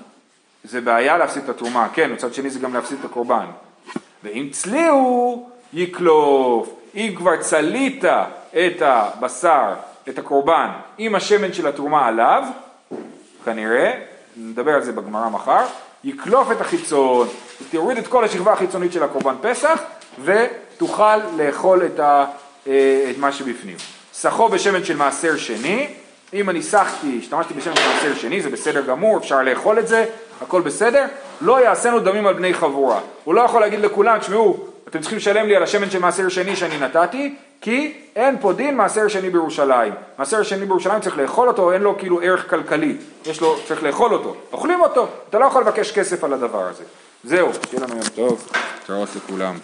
זה 0.64 0.80
בעיה 0.80 1.18
להפסיד 1.18 1.42
את 1.42 1.48
התרומה, 1.48 1.88
כן, 1.92 2.12
מצד 2.12 2.34
שני 2.34 2.50
זה 2.50 2.58
גם 2.58 2.74
להפסיד 2.74 2.98
את 3.00 3.04
הקורבן. 3.04 3.46
ואם 4.24 4.48
צליהו, 4.52 5.50
יקלוף. 5.72 6.68
אם 6.94 7.14
כבר 7.16 7.36
צלית 7.36 8.04
את 8.52 8.82
הבשר, 8.82 9.74
את 10.08 10.18
הקורבן, 10.18 10.68
עם 10.98 11.14
השמן 11.14 11.52
של 11.52 11.66
התרומה 11.66 12.06
עליו, 12.06 12.44
כנראה, 13.44 13.92
נדבר 14.36 14.74
על 14.74 14.82
זה 14.82 14.92
בגמרא 14.92 15.28
מחר, 15.28 15.64
יקלוף 16.04 16.52
את 16.52 16.60
החיצון, 16.60 17.28
תוריד 17.70 17.98
את 17.98 18.06
כל 18.06 18.24
השכבה 18.24 18.52
החיצונית 18.52 18.92
של 18.92 19.02
הקורבן 19.02 19.34
פסח, 19.42 19.82
ותוכל 20.24 21.16
לאכול 21.36 21.86
את, 21.86 22.00
ה, 22.00 22.24
אה, 22.66 23.10
את 23.10 23.18
מה 23.18 23.32
שבפנים. 23.32 23.76
סחו 24.12 24.48
בשמן 24.48 24.84
של 24.84 24.96
מעשר 24.96 25.36
שני, 25.36 25.88
אם 26.34 26.50
אני 26.50 26.62
סחתי, 26.62 27.18
השתמשתי 27.18 27.54
בשמן 27.54 27.76
של 27.76 27.88
מעשר 27.88 28.14
שני, 28.14 28.42
זה 28.42 28.50
בסדר 28.50 28.86
גמור, 28.86 29.18
אפשר 29.18 29.42
לאכול 29.42 29.78
את 29.78 29.88
זה, 29.88 30.04
הכל 30.42 30.60
בסדר, 30.60 31.06
לא 31.40 31.64
יעשינו 31.64 32.00
דמים 32.00 32.26
על 32.26 32.34
בני 32.34 32.54
חבורה. 32.54 33.00
הוא 33.24 33.34
לא 33.34 33.40
יכול 33.40 33.60
להגיד 33.60 33.80
לכולם, 33.80 34.18
תשמעו, 34.18 34.66
אתם 34.88 35.00
צריכים 35.00 35.18
לשלם 35.18 35.46
לי 35.46 35.56
על 35.56 35.62
השמן 35.62 35.90
של 35.90 35.98
מעשר 35.98 36.28
שני 36.28 36.56
שאני 36.56 36.78
נתתי, 36.78 37.34
כי 37.60 37.92
אין 38.16 38.36
פה 38.40 38.52
דין 38.52 38.76
מעשר 38.76 39.08
שני 39.08 39.30
בירושלים. 39.30 39.92
מעשר 40.18 40.42
שני 40.42 40.66
בירושלים 40.66 41.00
צריך 41.00 41.18
לאכול 41.18 41.48
אותו, 41.48 41.72
אין 41.72 41.82
לו 41.82 41.98
כאילו 41.98 42.20
ערך 42.20 42.50
כלכלי, 42.50 42.96
יש 43.26 43.40
לו, 43.40 43.56
צריך 43.68 43.82
לאכול 43.82 44.12
אותו, 44.12 44.34
אוכלים 44.52 44.80
אותו, 44.80 45.08
אתה 45.28 45.38
לא 45.38 45.44
יכול 45.44 45.62
לבקש 45.62 45.92
כסף 45.92 46.24
על 46.24 46.32
הדבר 46.32 46.62
הזה. 46.62 46.84
זהו, 47.24 47.48
שיהיה 47.70 47.86
לנו 47.86 47.94
יום 47.94 48.08
טוב, 48.14 48.48
תראות 48.86 49.08
לכולם. 49.16 49.54